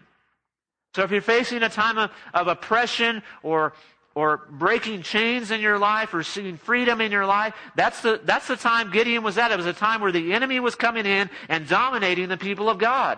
So 0.95 1.03
if 1.03 1.11
you're 1.11 1.21
facing 1.21 1.63
a 1.63 1.69
time 1.69 1.97
of, 1.97 2.11
of 2.33 2.47
oppression 2.47 3.23
or 3.41 3.73
or 4.15 4.45
breaking 4.47 5.01
chains 5.01 5.49
in 5.49 5.59
your 5.59 5.79
life 5.79 6.13
or 6.13 6.21
seeing 6.21 6.57
freedom 6.57 7.01
in 7.01 7.11
your 7.11 7.25
life, 7.25 7.55
that's 7.75 8.01
the, 8.01 8.21
that's 8.23 8.47
the 8.47 8.55
time 8.55 8.91
Gideon 8.91 9.23
was 9.23 9.37
at. 9.39 9.51
It 9.51 9.57
was 9.57 9.65
a 9.65 9.73
time 9.73 10.01
where 10.01 10.11
the 10.11 10.33
enemy 10.33 10.59
was 10.59 10.75
coming 10.75 11.07
in 11.07 11.31
and 11.49 11.67
dominating 11.67 12.29
the 12.29 12.37
people 12.37 12.69
of 12.69 12.77
God. 12.77 13.17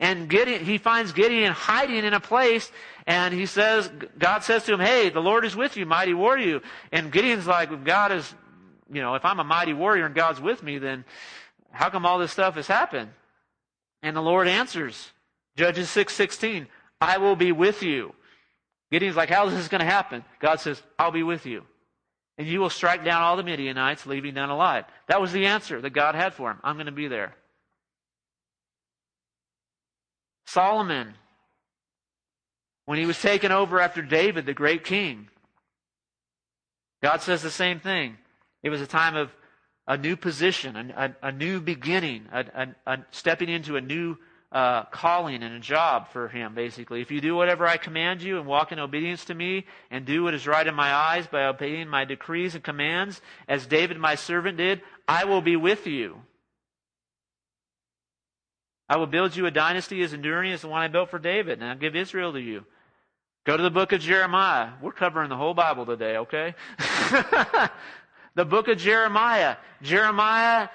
And 0.00 0.28
Gideon, 0.28 0.64
he 0.64 0.78
finds 0.78 1.12
Gideon 1.12 1.52
hiding 1.52 2.04
in 2.04 2.14
a 2.14 2.20
place 2.20 2.70
and 3.06 3.32
he 3.32 3.46
says, 3.46 3.90
God 4.18 4.44
says 4.44 4.64
to 4.64 4.74
him, 4.74 4.80
hey, 4.80 5.08
the 5.08 5.20
Lord 5.20 5.44
is 5.44 5.56
with 5.56 5.76
you, 5.76 5.86
mighty 5.86 6.14
warrior. 6.14 6.60
And 6.92 7.12
Gideon's 7.12 7.46
like, 7.46 7.84
God 7.84 8.12
is, 8.12 8.34
you 8.92 9.00
know, 9.00 9.14
if 9.14 9.24
I'm 9.24 9.38
a 9.38 9.44
mighty 9.44 9.72
warrior 9.72 10.06
and 10.06 10.14
God's 10.14 10.40
with 10.40 10.62
me, 10.62 10.78
then 10.78 11.04
how 11.70 11.90
come 11.90 12.06
all 12.06 12.18
this 12.18 12.32
stuff 12.32 12.54
has 12.54 12.66
happened? 12.66 13.10
And 14.02 14.16
the 14.16 14.22
Lord 14.22 14.46
answers, 14.46 15.12
Judges 15.56 15.88
6:16, 15.88 16.66
I 17.00 17.18
will 17.18 17.36
be 17.36 17.52
with 17.52 17.82
you. 17.82 18.14
Gideon's 18.90 19.16
like, 19.16 19.28
how 19.28 19.46
is 19.46 19.54
this 19.54 19.68
going 19.68 19.80
to 19.80 19.84
happen? 19.84 20.24
God 20.40 20.60
says, 20.60 20.82
I'll 20.98 21.10
be 21.10 21.22
with 21.22 21.46
you. 21.46 21.64
And 22.38 22.46
you 22.46 22.60
will 22.60 22.70
strike 22.70 23.04
down 23.04 23.22
all 23.22 23.36
the 23.36 23.42
Midianites, 23.42 24.06
leaving 24.06 24.34
none 24.34 24.50
alive. 24.50 24.84
That 25.08 25.20
was 25.20 25.32
the 25.32 25.46
answer 25.46 25.80
that 25.80 25.90
God 25.90 26.14
had 26.14 26.34
for 26.34 26.50
him. 26.50 26.58
I'm 26.62 26.76
going 26.76 26.86
to 26.86 26.92
be 26.92 27.08
there. 27.08 27.34
Solomon, 30.46 31.14
when 32.86 32.98
he 32.98 33.06
was 33.06 33.20
taken 33.20 33.52
over 33.52 33.80
after 33.80 34.00
David, 34.00 34.46
the 34.46 34.54
great 34.54 34.84
king, 34.84 35.28
God 37.02 37.20
says 37.22 37.42
the 37.42 37.50
same 37.50 37.80
thing. 37.80 38.16
It 38.62 38.70
was 38.70 38.80
a 38.80 38.86
time 38.86 39.14
of 39.14 39.30
a 39.86 39.96
new 39.96 40.16
position, 40.16 40.76
a, 40.76 41.14
a, 41.22 41.28
a 41.28 41.32
new 41.32 41.60
beginning, 41.60 42.26
a, 42.32 42.68
a, 42.86 42.98
stepping 43.10 43.48
into 43.48 43.76
a 43.76 43.80
new 43.80 44.16
uh, 44.50 44.84
calling 44.84 45.42
and 45.42 45.54
a 45.54 45.60
job 45.60 46.08
for 46.12 46.28
him, 46.28 46.54
basically. 46.54 47.02
If 47.02 47.10
you 47.10 47.20
do 47.20 47.34
whatever 47.34 47.66
I 47.66 47.76
command 47.76 48.22
you 48.22 48.38
and 48.38 48.46
walk 48.46 48.72
in 48.72 48.78
obedience 48.78 49.26
to 49.26 49.34
me 49.34 49.66
and 49.90 50.06
do 50.06 50.24
what 50.24 50.34
is 50.34 50.46
right 50.46 50.66
in 50.66 50.74
my 50.74 50.92
eyes 50.92 51.26
by 51.26 51.44
obeying 51.44 51.88
my 51.88 52.04
decrees 52.04 52.54
and 52.54 52.64
commands, 52.64 53.20
as 53.46 53.66
David 53.66 53.98
my 53.98 54.14
servant 54.14 54.56
did, 54.56 54.80
I 55.06 55.24
will 55.24 55.42
be 55.42 55.56
with 55.56 55.86
you. 55.86 56.22
I 58.88 58.96
will 58.96 59.06
build 59.06 59.36
you 59.36 59.44
a 59.44 59.50
dynasty 59.50 60.02
as 60.02 60.14
enduring 60.14 60.52
as 60.52 60.62
the 60.62 60.68
one 60.68 60.80
I 60.80 60.88
built 60.88 61.10
for 61.10 61.18
David, 61.18 61.60
and 61.60 61.68
I'll 61.68 61.76
give 61.76 61.94
Israel 61.94 62.32
to 62.32 62.40
you. 62.40 62.64
Go 63.44 63.56
to 63.56 63.62
the 63.62 63.70
book 63.70 63.92
of 63.92 64.00
Jeremiah. 64.00 64.70
We're 64.80 64.92
covering 64.92 65.28
the 65.28 65.36
whole 65.36 65.54
Bible 65.54 65.84
today, 65.84 66.16
okay? 66.18 66.54
the 68.34 68.44
book 68.46 68.68
of 68.68 68.78
Jeremiah. 68.78 69.56
Jeremiah 69.82 70.68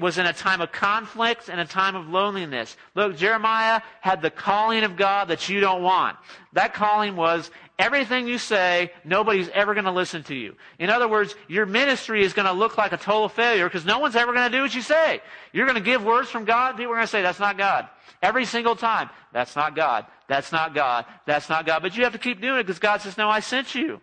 was 0.00 0.18
in 0.18 0.26
a 0.26 0.32
time 0.32 0.60
of 0.60 0.72
conflict 0.72 1.48
and 1.48 1.60
a 1.60 1.64
time 1.64 1.94
of 1.94 2.08
loneliness. 2.08 2.76
Look, 2.94 3.16
Jeremiah 3.16 3.82
had 4.00 4.22
the 4.22 4.30
calling 4.30 4.84
of 4.84 4.96
God 4.96 5.28
that 5.28 5.48
you 5.48 5.60
don't 5.60 5.82
want. 5.82 6.16
That 6.52 6.74
calling 6.74 7.16
was 7.16 7.50
everything 7.78 8.28
you 8.28 8.38
say, 8.38 8.92
nobody's 9.04 9.48
ever 9.50 9.74
going 9.74 9.84
to 9.86 9.92
listen 9.92 10.22
to 10.24 10.34
you. 10.34 10.56
In 10.78 10.90
other 10.90 11.08
words, 11.08 11.34
your 11.48 11.66
ministry 11.66 12.22
is 12.22 12.32
going 12.32 12.46
to 12.46 12.52
look 12.52 12.76
like 12.76 12.92
a 12.92 12.96
total 12.96 13.28
failure 13.28 13.66
because 13.66 13.84
no 13.84 13.98
one's 13.98 14.16
ever 14.16 14.32
going 14.32 14.50
to 14.50 14.56
do 14.56 14.62
what 14.62 14.74
you 14.74 14.82
say. 14.82 15.20
You're 15.52 15.66
going 15.66 15.78
to 15.78 15.84
give 15.84 16.04
words 16.04 16.28
from 16.28 16.44
God, 16.44 16.76
people 16.76 16.92
are 16.92 16.96
going 16.96 17.06
to 17.06 17.10
say, 17.10 17.22
that's 17.22 17.40
not 17.40 17.56
God. 17.56 17.88
Every 18.22 18.44
single 18.44 18.76
time, 18.76 19.08
that's 19.32 19.56
not 19.56 19.74
God. 19.74 20.06
That's 20.28 20.52
not 20.52 20.74
God. 20.74 21.06
That's 21.26 21.48
not 21.48 21.64
God. 21.64 21.80
But 21.82 21.96
you 21.96 22.04
have 22.04 22.12
to 22.12 22.18
keep 22.18 22.40
doing 22.40 22.60
it 22.60 22.64
because 22.64 22.78
God 22.78 23.00
says, 23.00 23.16
no, 23.16 23.30
I 23.30 23.40
sent 23.40 23.74
you. 23.74 24.00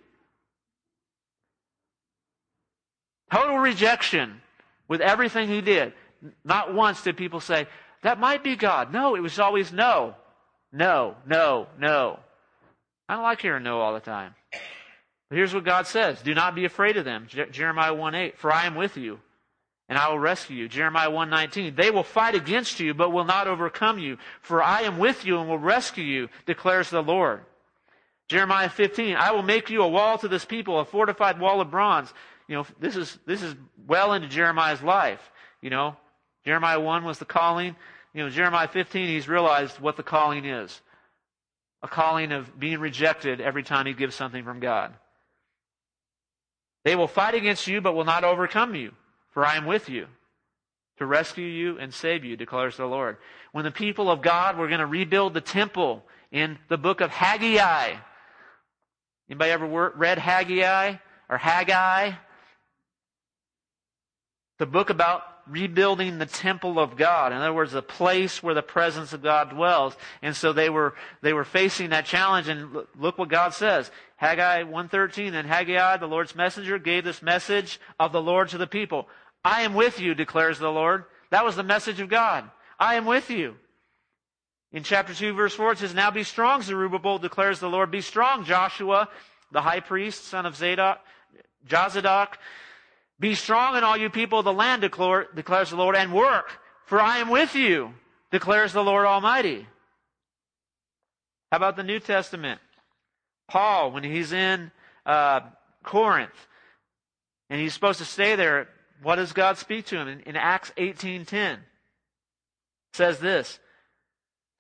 Total 3.32 3.58
rejection 3.58 4.41
with 4.88 5.02
everything 5.02 5.47
he 5.50 5.62
did. 5.62 5.93
Not 6.43 6.73
once 6.73 7.02
did 7.04 7.17
people 7.17 7.39
say, 7.39 7.67
that 8.04 8.19
might 8.19 8.43
be 8.43 8.56
God. 8.56 8.93
No, 8.93 9.15
it 9.15 9.21
was 9.21 9.39
always 9.39 9.71
no. 9.71 10.15
No, 10.71 11.15
no, 11.26 11.67
no. 11.80 12.19
I 13.10 13.15
don't 13.15 13.23
like 13.23 13.41
hearing 13.41 13.63
no 13.63 13.80
all 13.80 13.93
the 13.93 14.00
time. 14.00 14.36
But 15.30 15.36
here's 15.38 15.54
what 15.54 15.65
God 15.65 15.88
says. 15.88 16.21
Do 16.21 16.34
not 16.34 16.56
be 16.56 16.65
afraid 16.65 16.97
of 16.97 17.06
them. 17.06 17.28
Je- 17.30 17.50
Jeremiah 17.52 17.93
1 17.93 18.15
8. 18.15 18.38
For 18.38 18.52
I 18.52 18.65
am 18.65 18.76
with 18.76 18.97
you, 18.97 19.19
and 19.89 19.97
I 19.97 20.10
will 20.10 20.19
rescue 20.19 20.58
you. 20.58 20.67
Jeremiah 20.67 21.10
1 21.10 21.30
19. 21.30 21.76
They 21.76 21.91
will 21.91 22.04
fight 22.04 22.36
against 22.36 22.80
you, 22.80 22.93
but 22.93 23.12
will 23.12 23.26
not 23.26 23.47
overcome 23.47 24.00
you. 24.00 24.17
For 24.41 24.62
I 24.62 24.82
am 24.82 25.00
with 25.00 25.26
you 25.26 25.39
and 25.39 25.50
will 25.50 25.58
rescue 25.60 26.04
you, 26.04 26.30
declares 26.45 26.89
the 26.89 27.02
Lord. 27.02 27.41
Jeremiah 28.28 28.69
15. 28.69 29.15
I 29.15 29.32
will 29.32 29.43
make 29.43 29.69
you 29.69 29.82
a 29.82 29.88
wall 29.88 30.17
to 30.17 30.28
this 30.28 30.45
people, 30.45 30.80
a 30.80 30.86
fortified 30.86 31.39
wall 31.39 31.62
of 31.62 31.71
bronze 31.71 32.13
you 32.48 32.56
know, 32.56 32.66
this 32.80 32.96
is, 32.96 33.18
this 33.26 33.42
is 33.42 33.56
well 33.88 34.14
into 34.14 34.28
Jeremiah's 34.28 34.82
life. 34.82 35.22
You 35.62 35.70
know, 35.70 35.98
Jeremiah 36.46 36.80
1 36.80 37.04
was 37.04 37.20
the 37.20 37.26
calling. 37.26 37.76
You 38.14 38.24
know, 38.24 38.30
Jeremiah 38.30 38.68
15, 38.68 39.08
he's 39.08 39.28
realized 39.28 39.80
what 39.80 39.98
the 39.98 40.04
calling 40.04 40.46
is. 40.46 40.82
A 41.84 41.88
calling 41.88 42.32
of 42.32 42.58
being 42.60 42.80
rejected 42.80 43.42
every 43.42 43.64
time 43.64 43.86
he 43.86 43.94
gives 43.94 44.16
something 44.16 44.44
from 44.44 44.60
God. 44.60 44.94
They 46.84 46.96
will 46.96 47.08
fight 47.08 47.36
against 47.36 47.68
you, 47.68 47.82
but 47.82 47.94
will 47.94 48.06
not 48.06 48.24
overcome 48.24 48.74
you, 48.74 48.94
for 49.34 49.46
I 49.46 49.58
am 49.58 49.66
with 49.66 49.90
you 49.90 50.08
to 50.98 51.06
rescue 51.06 51.46
you 51.46 51.78
and 51.78 51.94
save 51.94 52.24
you, 52.24 52.38
declares 52.38 52.78
the 52.78 52.86
Lord. 52.86 53.18
When 53.52 53.66
the 53.66 53.72
people 53.72 54.10
of 54.10 54.22
God 54.22 54.58
were 54.58 54.68
going 54.68 54.80
to 54.80 54.86
rebuild 54.86 55.34
the 55.34 55.42
temple 55.42 56.04
in 56.32 56.58
the 56.70 56.78
book 56.78 57.02
of 57.02 57.12
Haggai, 57.12 57.96
anybody 59.30 59.52
ever 59.52 59.92
read 59.96 60.18
Haggai 60.18 60.96
or 61.30 61.38
Haggai? 61.38 62.14
The 64.58 64.65
book 64.65 64.89
about 64.89 65.24
rebuilding 65.50 66.17
the 66.17 66.26
temple 66.26 66.80
of 66.80 66.98
God. 66.98 67.32
In 67.32 67.38
other 67.38 67.54
words, 67.54 67.72
the 67.72 67.82
place 67.82 68.43
where 68.43 68.54
the 68.54 68.62
presence 68.62 69.13
of 69.13 69.24
God 69.24 69.52
dwells. 69.52 69.96
And 70.22 70.36
so 70.36 70.52
they 70.52 70.70
were, 70.70 70.96
they 71.22 71.34
were 71.34 71.46
facing 71.46 71.91
that 71.91 72.06
challenge 72.06 72.48
and 72.48 72.76
look 72.98 73.17
what 73.17 73.30
God 73.30 73.54
says. 73.54 73.89
Haggai 74.17 74.63
113, 74.63 75.36
and 75.36 75.48
Haggai, 75.48 75.98
the 75.98 76.08
Lord's 76.08 76.36
messenger, 76.36 76.80
gave 76.80 77.04
this 77.04 77.22
message 77.22 77.80
of 78.00 78.12
the 78.12 78.22
Lord 78.22 78.50
to 78.50 78.58
the 78.58 78.67
people. 78.67 79.08
I 79.43 79.62
am 79.62 79.74
with 79.74 80.00
you, 80.00 80.15
declares 80.15 80.60
the 80.60 80.70
Lord. 80.70 81.06
That 81.30 81.46
was 81.46 81.56
the 81.56 81.63
message 81.63 82.00
of 82.00 82.10
God. 82.10 82.50
I 82.80 82.96
am 82.96 83.06
with 83.06 83.30
you. 83.30 83.56
In 84.72 84.84
chapter 84.84 85.13
2, 85.13 85.34
verse 85.34 85.54
4, 85.54 85.74
it 85.74 85.78
says, 85.78 85.93
Now 85.93 86.12
be 86.12 86.24
strong, 86.24 86.62
Zerubbabel, 86.62 87.20
declares 87.20 87.60
the 87.60 87.70
Lord. 87.70 87.89
Be 87.89 88.02
strong, 88.02 88.43
Joshua, 88.43 89.08
the 89.52 89.62
high 89.62 89.80
priest, 89.80 90.26
son 90.26 90.46
of 90.46 90.58
Zadok, 90.58 91.00
Jozadak, 91.65 92.34
be 93.19 93.36
strong 93.36 93.75
in 93.75 93.84
all 93.84 93.97
you 93.97 94.10
people 94.10 94.39
of 94.39 94.45
the 94.45 94.53
land, 94.53 94.82
declares 94.82 95.69
the 95.69 95.75
Lord, 95.75 95.95
and 95.95 96.13
work, 96.13 96.60
for 96.86 97.01
I 97.01 97.17
am 97.17 97.30
with 97.30 97.56
you, 97.56 97.93
declares 98.32 98.73
the 98.73 98.84
Lord 98.84 99.06
Almighty. 99.06 99.67
How 101.51 101.58
about 101.58 101.75
the 101.75 101.84
New 101.84 101.99
Testament? 101.99 102.62
Paul, 103.47 103.91
when 103.91 104.03
he's 104.03 104.34
in 104.34 104.71
uh, 105.06 105.41
Corinth, 105.84 106.47
and 107.49 107.60
he's 107.60 107.73
supposed 107.73 107.99
to 107.99 108.06
stay 108.06 108.36
there, 108.36 108.67
what 109.01 109.15
does 109.15 109.32
God 109.34 109.58
speak 109.58 109.86
to 109.88 109.97
him 109.97 110.08
in, 110.08 110.19
in 110.21 110.36
Acts 110.36 110.71
18:10? 110.77 111.60
Says 112.93 113.19
this: 113.19 113.60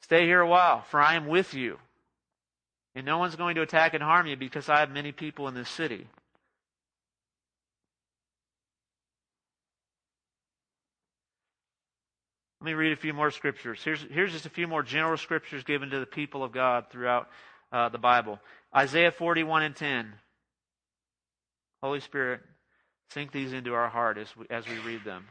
"Stay 0.01 0.25
here 0.25 0.41
a 0.41 0.47
while, 0.47 0.81
for 0.83 1.01
I 1.01 1.15
am 1.15 1.27
with 1.27 1.53
you, 1.53 1.79
and 2.95 3.05
no 3.05 3.17
one's 3.17 3.35
going 3.35 3.55
to 3.55 3.61
attack 3.61 3.93
and 3.93 4.01
harm 4.01 4.25
you 4.25 4.37
because 4.37 4.69
I 4.69 4.79
have 4.79 4.89
many 4.89 5.11
people 5.11 5.47
in 5.47 5.53
this 5.53 5.69
city." 5.69 6.07
Let 12.59 12.65
me 12.65 12.73
read 12.73 12.93
a 12.93 12.95
few 12.95 13.13
more 13.13 13.29
scriptures. 13.29 13.79
Here's, 13.83 14.01
here's 14.09 14.31
just 14.31 14.47
a 14.47 14.49
few 14.49 14.67
more 14.67 14.81
general 14.81 15.17
scriptures 15.17 15.63
given 15.63 15.91
to 15.91 15.99
the 15.99 16.07
people 16.07 16.43
of 16.43 16.51
God 16.51 16.85
throughout 16.89 17.29
uh, 17.71 17.89
the 17.89 17.99
Bible. 17.99 18.39
Isaiah 18.75 19.11
41 19.11 19.63
and 19.63 19.75
10. 19.75 20.13
Holy 21.83 21.99
Spirit, 21.99 22.41
sink 23.11 23.31
these 23.31 23.53
into 23.53 23.73
our 23.75 23.89
heart 23.89 24.17
as 24.17 24.35
we, 24.35 24.47
as 24.49 24.67
we 24.67 24.79
read 24.79 25.03
them. 25.03 25.25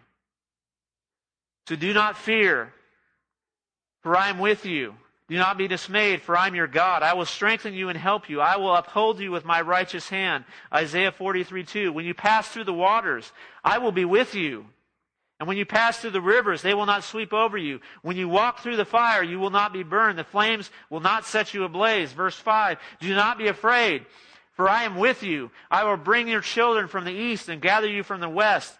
So 1.69 1.75
do 1.75 1.93
not 1.93 2.17
fear, 2.17 2.73
for 4.03 4.17
I 4.17 4.29
am 4.29 4.39
with 4.39 4.65
you. 4.65 4.95
Do 5.29 5.37
not 5.37 5.59
be 5.59 5.67
dismayed, 5.67 6.23
for 6.23 6.37
I 6.37 6.47
am 6.47 6.55
your 6.55 6.69
God. 6.69 7.03
I 7.03 7.15
will 7.15 7.25
strengthen 7.25 7.75
you 7.75 7.89
and 7.89 7.99
help 7.99 8.31
you. 8.31 8.41
I 8.41 8.59
will 8.59 8.73
uphold 8.73 9.19
you 9.19 9.33
with 9.33 9.45
my 9.45 9.61
righteous 9.61 10.09
hand. 10.09 10.45
Isaiah 10.73 11.11
43 11.11 11.65
2. 11.65 11.93
When 11.93 12.05
you 12.05 12.15
pass 12.15 12.47
through 12.47 12.65
the 12.65 12.73
waters, 12.73 13.33
I 13.65 13.79
will 13.79 13.91
be 13.91 14.05
with 14.05 14.37
you. 14.37 14.67
And 15.39 15.47
when 15.47 15.59
you 15.59 15.67
pass 15.67 15.99
through 15.99 16.11
the 16.11 16.21
rivers, 16.21 16.63
they 16.63 16.73
will 16.73 16.87
not 16.87 17.05
sweep 17.05 17.33
over 17.33 17.59
you. 17.59 17.81
When 18.01 18.17
you 18.17 18.29
walk 18.29 18.61
through 18.61 18.77
the 18.77 18.87
fire, 18.87 19.23
you 19.23 19.39
will 19.39 19.51
not 19.51 19.73
be 19.73 19.83
burned. 19.83 20.19
The 20.19 20.25
flames 20.25 20.71
will 20.89 21.01
not 21.01 21.27
set 21.27 21.53
you 21.53 21.65
ablaze. 21.65 22.13
Verse 22.13 22.37
5. 22.37 22.79
Do 23.01 23.15
not 23.15 23.37
be 23.37 23.49
afraid, 23.49 24.07
for 24.53 24.69
I 24.69 24.85
am 24.85 24.97
with 24.97 25.23
you. 25.23 25.51
I 25.71 25.85
will 25.85 25.99
bring 25.99 26.27
your 26.29 26.41
children 26.41 26.89
from 26.89 27.05
the 27.05 27.13
east 27.13 27.51
and 27.51 27.61
gather 27.61 27.89
you 27.89 28.03
from 28.03 28.21
the 28.21 28.29
west. 28.29 28.75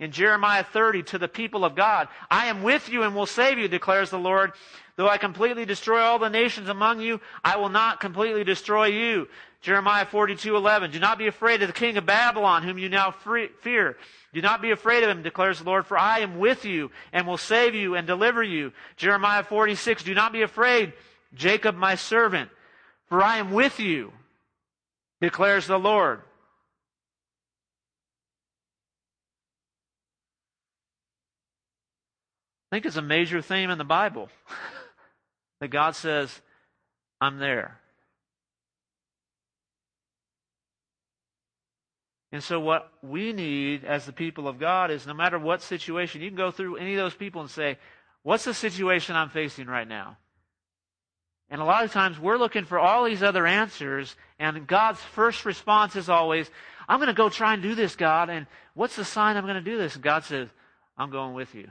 In 0.00 0.10
Jeremiah 0.10 0.64
30, 0.64 1.02
to 1.04 1.18
the 1.18 1.28
people 1.28 1.64
of 1.64 1.76
God, 1.76 2.08
I 2.30 2.46
am 2.46 2.62
with 2.62 2.88
you 2.88 3.02
and 3.02 3.14
will 3.14 3.26
save 3.26 3.58
you, 3.58 3.68
declares 3.68 4.10
the 4.10 4.18
Lord. 4.18 4.52
Though 4.96 5.08
I 5.08 5.18
completely 5.18 5.64
destroy 5.64 6.00
all 6.00 6.18
the 6.18 6.28
nations 6.28 6.68
among 6.68 7.00
you, 7.00 7.20
I 7.44 7.56
will 7.56 7.68
not 7.68 8.00
completely 8.00 8.42
destroy 8.42 8.86
you. 8.86 9.28
Jeremiah 9.60 10.06
42:11 10.06 10.90
Do 10.92 10.98
not 10.98 11.18
be 11.18 11.26
afraid 11.26 11.62
of 11.62 11.68
the 11.68 11.74
king 11.74 11.96
of 11.96 12.06
Babylon 12.06 12.62
whom 12.62 12.78
you 12.78 12.88
now 12.88 13.10
fear 13.10 13.96
do 14.32 14.40
not 14.40 14.62
be 14.62 14.70
afraid 14.70 15.02
of 15.02 15.10
him, 15.10 15.22
declares 15.22 15.58
the 15.58 15.64
Lord, 15.64 15.86
for 15.86 15.98
I 15.98 16.20
am 16.20 16.38
with 16.38 16.64
you 16.64 16.90
and 17.12 17.26
will 17.26 17.36
save 17.36 17.74
you 17.74 17.96
and 17.96 18.06
deliver 18.06 18.42
you. 18.42 18.72
Jeremiah 18.96 19.42
46, 19.42 20.04
do 20.04 20.14
not 20.14 20.32
be 20.32 20.42
afraid, 20.42 20.92
Jacob 21.34 21.76
my 21.76 21.96
servant, 21.96 22.50
for 23.08 23.22
I 23.22 23.38
am 23.38 23.50
with 23.50 23.80
you, 23.80 24.12
declares 25.20 25.66
the 25.66 25.78
Lord. 25.78 26.20
I 32.70 32.76
think 32.76 32.86
it's 32.86 32.94
a 32.94 33.02
major 33.02 33.42
theme 33.42 33.70
in 33.70 33.78
the 33.78 33.84
Bible 33.84 34.28
that 35.60 35.68
God 35.68 35.96
says, 35.96 36.40
I'm 37.20 37.38
there. 37.38 37.79
And 42.32 42.42
so, 42.42 42.60
what 42.60 42.92
we 43.02 43.32
need 43.32 43.84
as 43.84 44.06
the 44.06 44.12
people 44.12 44.46
of 44.46 44.58
God 44.58 44.90
is 44.90 45.06
no 45.06 45.14
matter 45.14 45.38
what 45.38 45.62
situation, 45.62 46.22
you 46.22 46.28
can 46.28 46.36
go 46.36 46.50
through 46.50 46.76
any 46.76 46.94
of 46.94 46.98
those 46.98 47.14
people 47.14 47.40
and 47.40 47.50
say, 47.50 47.78
What's 48.22 48.44
the 48.44 48.54
situation 48.54 49.16
I'm 49.16 49.30
facing 49.30 49.66
right 49.66 49.88
now? 49.88 50.18
And 51.48 51.60
a 51.60 51.64
lot 51.64 51.84
of 51.84 51.92
times 51.92 52.20
we're 52.20 52.36
looking 52.36 52.64
for 52.64 52.78
all 52.78 53.04
these 53.04 53.22
other 53.22 53.46
answers, 53.46 54.14
and 54.38 54.66
God's 54.66 55.00
first 55.00 55.44
response 55.44 55.96
is 55.96 56.08
always, 56.08 56.48
I'm 56.88 56.98
going 56.98 57.08
to 57.08 57.14
go 57.14 57.28
try 57.28 57.54
and 57.54 57.62
do 57.62 57.74
this, 57.74 57.96
God, 57.96 58.30
and 58.30 58.46
what's 58.74 58.96
the 58.96 59.04
sign 59.04 59.36
I'm 59.36 59.44
going 59.44 59.56
to 59.56 59.60
do 59.60 59.78
this? 59.78 59.94
And 59.94 60.04
God 60.04 60.24
says, 60.24 60.48
I'm 60.96 61.10
going 61.10 61.34
with 61.34 61.54
you. 61.54 61.68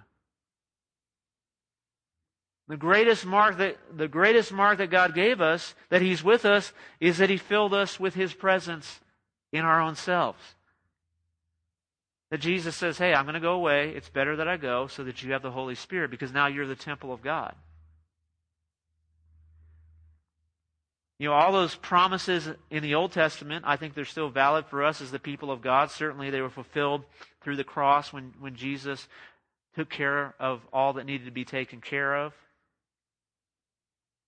The 2.67 2.77
greatest 2.77 3.25
mark 3.25 3.57
that 3.57 3.77
the 3.95 4.07
greatest 4.07 4.51
mark 4.51 4.77
that 4.77 4.91
God 4.91 5.15
gave 5.15 5.41
us 5.41 5.73
that 5.89 6.03
He's 6.03 6.23
with 6.23 6.45
us 6.45 6.71
is 6.99 7.17
that 7.17 7.29
He 7.29 7.37
filled 7.37 7.73
us 7.73 7.99
with 7.99 8.13
His 8.13 8.33
presence 8.33 8.99
in 9.51 9.65
our 9.65 9.81
own 9.81 9.95
selves. 9.95 10.55
That 12.31 12.41
Jesus 12.41 12.75
says, 12.75 12.97
Hey, 12.97 13.13
I'm 13.13 13.25
going 13.25 13.33
to 13.33 13.39
go 13.39 13.53
away. 13.53 13.89
It's 13.95 14.09
better 14.09 14.35
that 14.35 14.47
I 14.47 14.57
go 14.57 14.87
so 14.87 15.03
that 15.03 15.23
you 15.23 15.33
have 15.33 15.41
the 15.41 15.51
Holy 15.51 15.75
Spirit 15.75 16.11
because 16.11 16.31
now 16.31 16.47
you're 16.47 16.67
the 16.67 16.75
temple 16.75 17.11
of 17.11 17.21
God. 17.21 17.55
You 21.17 21.27
know, 21.27 21.33
all 21.33 21.51
those 21.51 21.75
promises 21.75 22.47
in 22.69 22.81
the 22.81 22.95
Old 22.95 23.11
Testament, 23.11 23.65
I 23.67 23.75
think 23.75 23.93
they're 23.93 24.05
still 24.05 24.29
valid 24.29 24.65
for 24.67 24.85
us 24.85 25.01
as 25.01 25.11
the 25.11 25.19
people 25.19 25.51
of 25.51 25.61
God. 25.61 25.91
Certainly 25.91 26.29
they 26.29 26.39
were 26.39 26.49
fulfilled 26.49 27.03
through 27.41 27.57
the 27.57 27.65
cross 27.65 28.13
when, 28.13 28.33
when 28.39 28.55
Jesus 28.55 29.05
took 29.75 29.89
care 29.89 30.33
of 30.39 30.61
all 30.71 30.93
that 30.93 31.05
needed 31.05 31.25
to 31.25 31.31
be 31.31 31.43
taken 31.43 31.81
care 31.81 32.15
of. 32.15 32.33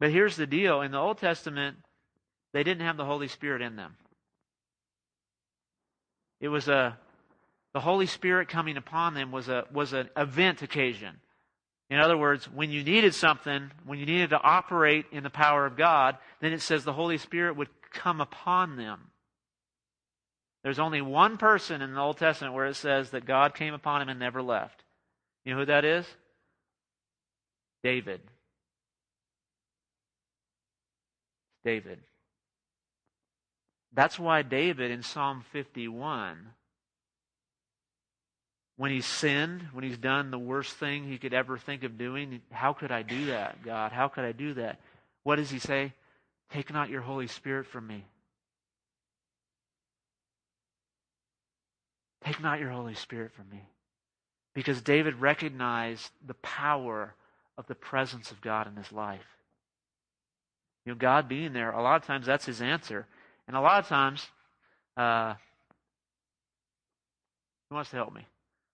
But 0.02 0.12
here's 0.12 0.36
the 0.36 0.48
deal 0.48 0.82
in 0.82 0.92
the 0.92 0.98
Old 0.98 1.20
Testament, 1.20 1.78
they 2.54 2.64
didn't 2.64 2.86
have 2.86 2.98
the 2.98 3.06
Holy 3.06 3.30
Spirit 3.30 3.62
in 3.62 3.78
them. 3.78 3.96
It 6.42 6.50
was 6.50 6.68
a 6.68 6.98
the 7.74 7.80
Holy 7.80 8.08
Spirit 8.08 8.50
coming 8.50 8.76
upon 8.76 9.14
them 9.14 9.32
was 9.32 9.48
a 9.48 9.66
was 9.72 9.94
an 9.94 10.10
event 10.18 10.62
occasion. 10.62 11.18
In 11.90 12.00
other 12.00 12.18
words, 12.18 12.46
when 12.46 12.72
you 12.72 12.84
needed 12.84 13.14
something, 13.14 13.72
when 13.86 14.00
you 14.00 14.06
needed 14.06 14.32
to 14.32 14.42
operate 14.42 15.06
in 15.12 15.24
the 15.24 15.30
power 15.30 15.66
of 15.66 15.78
God, 15.78 16.18
then 16.40 16.54
it 16.54 16.62
says 16.62 16.84
the 16.84 16.94
Holy 16.94 17.18
Spirit 17.18 17.56
would 17.58 17.70
come 17.92 18.22
upon 18.22 18.78
them. 18.78 19.12
There's 20.64 20.80
only 20.80 21.02
one 21.02 21.38
person 21.38 21.82
in 21.82 21.94
the 21.94 22.00
Old 22.00 22.18
Testament 22.18 22.54
where 22.54 22.68
it 22.68 22.76
says 22.76 23.12
that 23.12 23.26
God 23.26 23.56
came 23.56 23.74
upon 23.74 24.02
him 24.02 24.10
and 24.10 24.20
never 24.20 24.42
left. 24.42 24.84
You 25.44 25.54
know 25.54 25.60
who 25.60 25.66
that 25.66 25.86
is? 25.86 26.06
David. 27.84 28.22
David. 31.66 32.00
That's 33.94 34.18
why 34.18 34.42
David 34.42 34.92
in 34.92 35.04
Psalm 35.04 35.44
51, 35.52 36.38
when 38.78 38.92
he's 38.92 39.06
sinned, 39.06 39.68
when 39.74 39.84
he's 39.84 39.98
done 39.98 40.32
the 40.32 40.40
worst 40.40 40.74
thing 40.74 41.04
he 41.04 41.18
could 41.18 41.34
ever 41.34 41.58
think 41.58 41.84
of 41.84 41.98
doing, 41.98 42.42
how 42.52 42.74
could 42.74 42.92
I 42.92 43.02
do 43.02 43.26
that, 43.28 43.64
God? 43.64 43.92
How 43.92 44.08
could 44.08 44.24
I 44.24 44.32
do 44.32 44.54
that? 44.56 44.80
What 45.24 45.36
does 45.36 45.52
he 45.52 45.60
say? 45.60 45.94
Take 46.52 46.74
not 46.74 46.90
your 46.90 47.02
Holy 47.02 47.28
Spirit 47.28 47.68
from 47.68 47.88
me. 47.88 48.06
Take 52.24 52.42
not 52.42 52.60
your 52.60 52.70
Holy 52.70 52.96
Spirit 52.96 53.32
from 53.34 53.50
me. 53.50 53.62
Because 54.54 54.82
David 54.82 55.16
recognized 55.16 56.10
the 56.26 56.34
power 56.36 57.14
of 57.58 57.68
the 57.68 57.76
presence 57.76 58.32
of 58.32 58.42
God 58.42 58.68
in 58.68 58.76
his 58.76 58.92
life. 58.92 59.26
You 60.86 60.94
know, 60.94 60.98
God 60.98 61.28
being 61.28 61.54
there, 61.54 61.72
a 61.72 61.82
lot 61.82 62.02
of 62.02 62.08
times 62.08 62.26
that's 62.26 62.46
his 62.46 62.62
answer. 62.62 63.06
And 63.52 63.58
a 63.58 63.60
lot 63.60 63.80
of 63.80 63.88
times, 63.90 64.26
uh, 64.96 65.34
who 67.68 67.76
wants 67.76 67.90
to 67.90 67.98
help 67.98 68.16
me? 68.16 68.26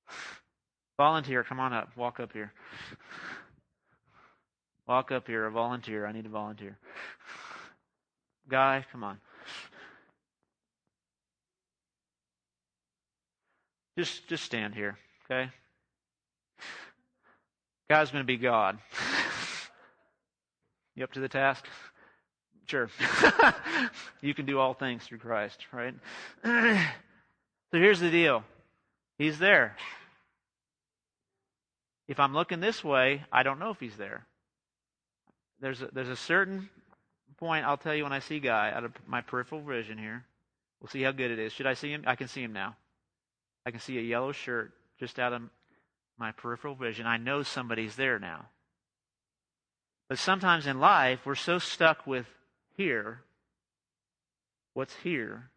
Volunteer, 0.98 1.44
come 1.44 1.60
on 1.60 1.74
up. 1.74 1.90
Walk 1.98 2.20
up 2.20 2.32
here. 2.32 2.54
Walk 4.88 5.12
up 5.12 5.26
here. 5.26 5.48
A 5.48 5.52
volunteer. 5.52 6.06
I 6.06 6.12
need 6.12 6.28
a 6.28 6.30
volunteer. 6.30 6.78
Guy, 8.50 8.86
come 8.92 9.04
on. 9.04 9.18
Just 13.98 14.28
just 14.28 14.44
stand 14.44 14.76
here, 14.76 14.96
okay? 15.26 15.50
God's 17.90 18.12
going 18.12 18.24
to 18.24 18.28
be 18.28 18.38
God. 18.38 18.78
you 20.94 21.04
up 21.04 21.14
to 21.14 21.20
the 21.20 21.30
task? 21.30 21.66
Sure. 22.68 22.90
you 24.22 24.34
can 24.34 24.46
do 24.46 24.60
all 24.60 24.74
things 24.74 25.04
through 25.04 25.20
Christ, 25.20 25.66
right? 25.72 25.94
so 26.44 26.80
here's 27.72 28.02
the 28.02 28.12
deal 28.12 28.44
He's 29.18 29.40
there. 29.40 29.76
If 32.08 32.20
I'm 32.20 32.34
looking 32.34 32.60
this 32.60 32.84
way, 32.84 33.24
I 33.32 33.44
don't 33.44 33.60
know 33.60 33.72
if 33.72 33.80
He's 33.80 33.96
there. 33.96 34.26
There's 35.60 35.82
a, 35.82 35.90
there's 35.92 36.10
a 36.10 36.16
certain 36.16 36.70
point 37.38 37.66
I'll 37.66 37.78
tell 37.78 37.96
you 37.96 38.04
when 38.04 38.14
I 38.14 38.20
see 38.20 38.40
Guy 38.40 38.72
out 38.72 38.84
of 38.84 38.92
my 39.08 39.22
peripheral 39.22 39.62
vision 39.62 39.98
here. 39.98 40.26
We'll 40.82 40.90
see 40.90 41.02
how 41.02 41.12
good 41.12 41.32
it 41.32 41.40
is. 41.40 41.54
Should 41.54 41.66
I 41.68 41.74
see 41.74 41.92
him? 41.92 42.04
I 42.06 42.16
can 42.16 42.28
see 42.28 42.44
him 42.44 42.54
now. 42.54 42.76
I 43.66 43.72
can 43.72 43.80
see 43.80 43.98
a 43.98 44.02
yellow 44.02 44.32
shirt 44.32 44.74
just 45.00 45.20
out 45.20 45.34
of 45.34 45.42
my 46.20 46.32
peripheral 46.32 46.76
vision. 46.76 47.08
I 47.08 47.18
know 47.18 47.44
somebody's 47.44 47.96
there 47.96 48.20
now. 48.20 48.46
But 50.10 50.20
sometimes 50.20 50.68
in 50.68 50.80
life, 50.80 51.22
we're 51.26 51.36
so 51.36 51.60
stuck 51.60 52.06
with 52.06 52.28
here, 52.78 53.22
what's 54.74 54.96
here, 54.98 55.50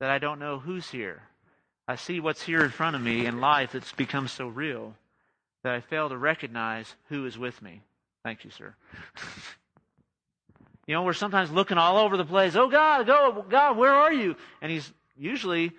that 0.00 0.10
I 0.10 0.18
don't 0.18 0.38
know 0.38 0.58
who's 0.58 0.90
here. 0.90 1.22
I 1.86 1.96
see 1.96 2.20
what's 2.20 2.42
here 2.42 2.64
in 2.64 2.70
front 2.70 2.96
of 2.96 3.02
me 3.02 3.26
in 3.26 3.40
life 3.40 3.72
that's 3.72 3.92
become 3.92 4.28
so 4.28 4.48
real 4.48 4.94
that 5.64 5.74
I 5.74 5.80
fail 5.80 6.08
to 6.08 6.16
recognize 6.16 6.94
who 7.08 7.26
is 7.26 7.36
with 7.36 7.60
me. 7.60 7.82
Thank 8.24 8.44
you, 8.44 8.50
sir. 8.50 8.74
You 10.86 10.94
know, 10.94 11.02
we're 11.04 11.12
sometimes 11.12 11.50
looking 11.50 11.78
all 11.78 11.96
over 11.96 12.16
the 12.16 12.24
place. 12.24 12.56
Oh 12.56 12.68
God, 12.68 13.06
go, 13.06 13.44
God, 13.48 13.76
where 13.76 13.94
are 13.94 14.12
you? 14.12 14.34
And 14.60 14.72
he's 14.72 14.92
usually, 15.16 15.70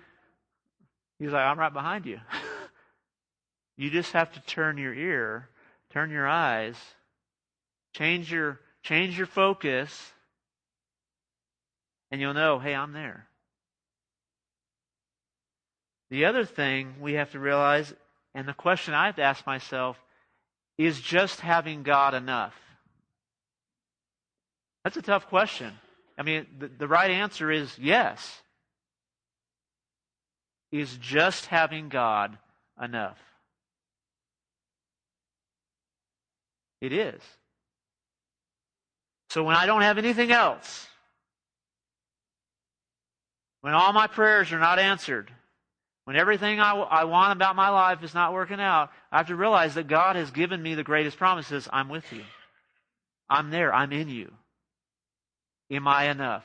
he's 1.18 1.30
like, 1.30 1.44
I'm 1.44 1.58
right 1.58 1.72
behind 1.72 2.06
you. 2.06 2.20
you 3.76 3.90
just 3.90 4.12
have 4.12 4.32
to 4.32 4.40
turn 4.40 4.78
your 4.78 4.94
ear, 4.94 5.48
turn 5.90 6.10
your 6.10 6.26
eyes, 6.26 6.76
change 7.94 8.32
your, 8.32 8.58
change 8.82 9.18
your 9.18 9.26
focus, 9.26 10.13
and 12.14 12.20
you'll 12.20 12.32
know, 12.32 12.60
hey, 12.60 12.76
I'm 12.76 12.92
there. 12.92 13.26
The 16.10 16.26
other 16.26 16.44
thing 16.44 16.94
we 17.00 17.14
have 17.14 17.32
to 17.32 17.40
realize, 17.40 17.92
and 18.36 18.46
the 18.46 18.54
question 18.54 18.94
I 18.94 19.06
have 19.06 19.16
to 19.16 19.24
ask 19.24 19.44
myself, 19.48 19.98
is 20.78 21.00
just 21.00 21.40
having 21.40 21.82
God 21.82 22.14
enough? 22.14 22.54
That's 24.84 24.96
a 24.96 25.02
tough 25.02 25.26
question. 25.26 25.72
I 26.16 26.22
mean, 26.22 26.46
the, 26.56 26.68
the 26.68 26.86
right 26.86 27.10
answer 27.10 27.50
is 27.50 27.76
yes. 27.80 28.42
Is 30.70 30.96
just 30.98 31.46
having 31.46 31.88
God 31.88 32.38
enough? 32.80 33.18
It 36.80 36.92
is. 36.92 37.20
So 39.30 39.42
when 39.42 39.56
I 39.56 39.66
don't 39.66 39.82
have 39.82 39.98
anything 39.98 40.30
else, 40.30 40.86
when 43.64 43.72
all 43.72 43.94
my 43.94 44.06
prayers 44.06 44.52
are 44.52 44.58
not 44.58 44.78
answered, 44.78 45.32
when 46.04 46.16
everything 46.16 46.60
I, 46.60 46.74
I 46.74 47.04
want 47.04 47.32
about 47.32 47.56
my 47.56 47.70
life 47.70 48.04
is 48.04 48.12
not 48.12 48.34
working 48.34 48.60
out, 48.60 48.90
I 49.10 49.16
have 49.16 49.28
to 49.28 49.36
realize 49.36 49.76
that 49.76 49.86
God 49.86 50.16
has 50.16 50.30
given 50.30 50.62
me 50.62 50.74
the 50.74 50.84
greatest 50.84 51.16
promises. 51.16 51.66
I'm 51.72 51.88
with 51.88 52.04
you. 52.12 52.24
I'm 53.30 53.48
there. 53.48 53.74
I'm 53.74 53.90
in 53.90 54.10
you. 54.10 54.30
Am 55.70 55.88
I 55.88 56.10
enough? 56.10 56.44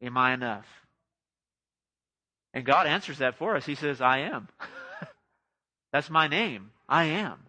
Am 0.00 0.16
I 0.16 0.32
enough? 0.32 0.64
And 2.54 2.64
God 2.64 2.86
answers 2.86 3.18
that 3.18 3.36
for 3.36 3.54
us. 3.54 3.66
He 3.66 3.74
says, 3.74 4.00
I 4.00 4.20
am. 4.20 4.48
that's 5.92 6.08
my 6.08 6.28
name. 6.28 6.70
I 6.88 7.04
am. 7.04 7.40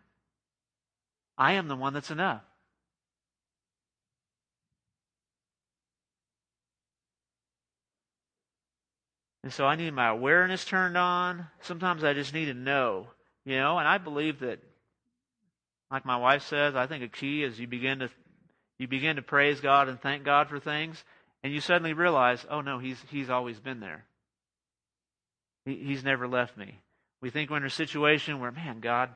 I 1.37 1.53
am 1.53 1.69
the 1.69 1.77
one 1.77 1.93
that's 1.93 2.11
enough. 2.11 2.43
And 9.45 9.53
so 9.53 9.67
I 9.67 9.75
need 9.75 9.93
my 9.93 10.07
awareness 10.07 10.65
turned 10.65 10.97
on. 10.97 11.45
Sometimes 11.61 12.03
I 12.03 12.13
just 12.13 12.33
need 12.33 12.45
to 12.45 12.55
know, 12.55 13.05
you 13.45 13.57
know, 13.57 13.77
and 13.77 13.87
I 13.87 13.99
believe 13.99 14.39
that, 14.39 14.57
like 15.91 16.03
my 16.03 16.17
wife 16.17 16.41
says, 16.41 16.75
I 16.75 16.87
think 16.87 17.03
a 17.03 17.07
key 17.07 17.43
is 17.43 17.59
you 17.59 17.67
begin 17.67 17.99
to 17.99 18.09
you 18.79 18.87
begin 18.87 19.17
to 19.17 19.21
praise 19.21 19.61
God 19.61 19.87
and 19.87 20.01
thank 20.01 20.23
God 20.23 20.49
for 20.49 20.59
things, 20.59 21.01
and 21.43 21.53
you 21.53 21.61
suddenly 21.61 21.93
realize, 21.93 22.43
oh 22.49 22.61
no, 22.61 22.79
He's 22.79 22.97
He's 23.11 23.29
always 23.29 23.59
been 23.59 23.81
there. 23.81 24.05
He, 25.63 25.75
he's 25.75 26.03
never 26.03 26.27
left 26.27 26.57
me. 26.57 26.79
We 27.21 27.29
think 27.29 27.51
we're 27.51 27.57
in 27.57 27.65
a 27.65 27.69
situation 27.69 28.39
where, 28.39 28.51
man, 28.51 28.79
God, 28.79 29.11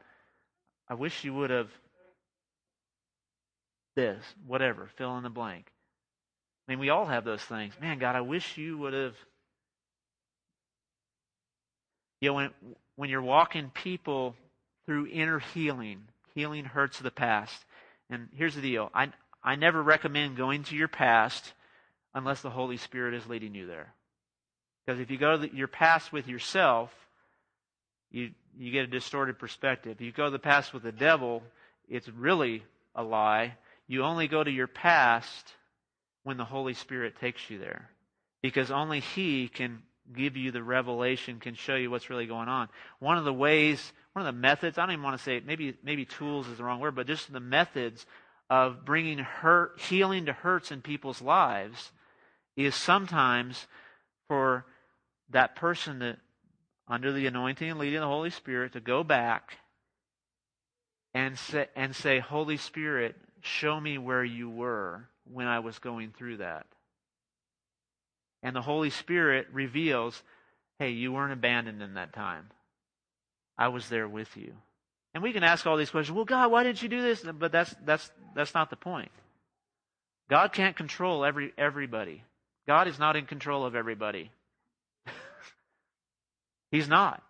I 0.88 0.94
wish 0.94 1.24
you 1.24 1.34
would 1.34 1.50
have 1.50 1.72
this, 3.96 4.24
whatever, 4.46 4.92
fill 4.96 5.18
in 5.18 5.24
the 5.24 5.30
blank. 5.32 5.72
I 6.68 6.72
mean, 6.72 6.80
we 6.80 6.90
all 6.90 7.08
have 7.08 7.26
those 7.26 7.42
things. 7.42 7.74
Man, 7.82 7.98
God, 7.98 8.16
I 8.16 8.22
wish 8.22 8.60
you 8.60 8.78
would 8.78 8.94
have 8.94 9.16
you 12.22 12.30
know, 12.30 12.36
when, 12.36 12.50
when 12.96 13.10
you're 13.10 13.22
walking 13.22 13.72
people 13.74 14.36
through 14.86 15.08
inner 15.08 15.40
healing, 15.40 16.02
healing 16.36 16.66
hurts 16.66 16.98
of 16.98 17.04
the 17.04 17.12
past. 17.12 17.66
And 18.10 18.28
here's 18.36 18.56
the 18.56 18.62
deal 18.62 18.92
I, 18.94 19.10
I 19.44 19.56
never 19.56 19.82
recommend 19.82 20.38
going 20.38 20.64
to 20.64 20.76
your 20.76 20.88
past 20.88 21.54
unless 22.14 22.42
the 22.42 22.50
Holy 22.50 22.78
Spirit 22.78 23.14
is 23.14 23.28
leading 23.28 23.56
you 23.56 23.68
there. 23.68 23.94
Because 24.86 25.00
if 25.00 25.12
you 25.12 25.18
go 25.18 25.34
to 25.34 25.38
the, 25.38 25.56
your 25.56 25.68
past 25.68 26.12
with 26.12 26.28
yourself, 26.28 26.92
you, 28.12 28.32
you 28.58 28.72
get 28.72 28.86
a 28.86 28.88
distorted 28.88 29.38
perspective. 29.38 29.98
If 30.00 30.02
you 30.02 30.12
go 30.12 30.26
to 30.26 30.32
the 30.32 30.40
past 30.40 30.74
with 30.74 30.84
the 30.84 30.92
devil, 30.92 31.44
it's 31.88 32.10
really 32.10 32.64
a 32.96 33.04
lie. 33.04 33.56
You 33.88 34.04
only 34.04 34.28
go 34.28 34.44
to 34.44 34.52
your 34.52 34.68
past 34.68 35.54
when 36.24 36.38
the 36.38 36.46
Holy 36.46 36.74
Spirit 36.74 37.20
takes 37.20 37.50
you 37.50 37.60
there. 37.60 37.90
Because 38.42 38.72
only 38.72 39.00
He 39.00 39.48
can 39.48 39.84
give 40.16 40.36
you 40.38 40.52
the 40.52 40.64
revelation, 40.64 41.40
can 41.40 41.56
show 41.56 41.76
you 41.76 41.92
what's 41.92 42.10
really 42.10 42.26
going 42.26 42.48
on. 42.48 42.70
One 43.00 43.18
of 43.18 43.26
the 43.26 43.34
ways, 43.34 43.94
one 44.14 44.26
of 44.26 44.34
the 44.34 44.40
methods, 44.40 44.78
I 44.78 44.84
don't 44.84 44.94
even 44.94 45.04
want 45.04 45.18
to 45.18 45.24
say, 45.24 45.42
maybe, 45.46 45.76
maybe 45.84 46.06
tools 46.06 46.48
is 46.48 46.58
the 46.58 46.64
wrong 46.64 46.80
word, 46.80 46.96
but 46.96 47.08
just 47.08 47.32
the 47.32 47.40
methods 47.40 48.06
of 48.50 48.86
bringing 48.86 49.20
hurt, 49.20 49.80
healing 49.80 50.26
to 50.26 50.34
hurts 50.34 50.72
in 50.72 50.82
people's 50.82 51.22
lives 51.22 51.92
is 52.58 52.76
sometimes 52.76 53.68
for 54.28 54.66
that 55.30 55.56
person 55.56 56.00
to, 56.00 56.18
under 56.88 57.12
the 57.12 57.28
anointing 57.28 57.70
and 57.70 57.80
leading 57.80 57.98
of 57.98 58.02
the 58.02 58.08
Holy 58.08 58.32
Spirit, 58.32 58.74
to 58.74 58.80
go 58.80 59.04
back 59.04 59.58
and 61.14 61.38
say, 61.38 61.68
and 61.76 61.96
say, 61.96 62.20
Holy 62.20 62.58
Spirit, 62.58 63.16
show 63.42 63.80
me 63.80 63.98
where 63.98 64.24
you 64.24 64.50
were 64.50 65.08
when 65.32 65.48
I 65.48 65.60
was 65.60 65.80
going 65.80 66.12
through 66.18 66.38
that. 66.38 66.66
And 68.42 68.56
the 68.56 68.62
Holy 68.62 68.90
Spirit 68.90 69.48
reveals, 69.52 70.22
hey, 70.80 70.92
you 70.92 71.12
weren't 71.12 71.34
abandoned 71.34 71.82
in 71.82 71.96
that 71.96 72.14
time. 72.14 72.50
I 73.58 73.68
was 73.68 73.90
there 73.90 74.08
with 74.08 74.38
you. 74.38 74.54
And 75.14 75.24
we 75.24 75.34
can 75.34 75.44
ask 75.44 75.66
all 75.66 75.76
these 75.76 75.90
questions. 75.90 76.16
Well, 76.16 76.26
God, 76.26 76.52
why 76.52 76.64
didn't 76.64 76.82
you 76.82 76.90
do 76.90 77.02
this? 77.02 77.22
But 77.22 77.52
that's 77.52 77.76
that's 77.84 78.10
that's 78.36 78.54
not 78.54 78.70
the 78.70 78.76
point. 78.76 79.12
God 80.30 80.54
can't 80.54 80.76
control 80.76 81.26
every 81.26 81.52
everybody. 81.58 82.24
God 82.68 82.88
is 82.88 83.00
not 83.00 83.16
in 83.16 83.26
control 83.26 83.66
of 83.66 83.76
everybody. 83.76 84.32
He's 86.72 86.88
not. 86.88 87.24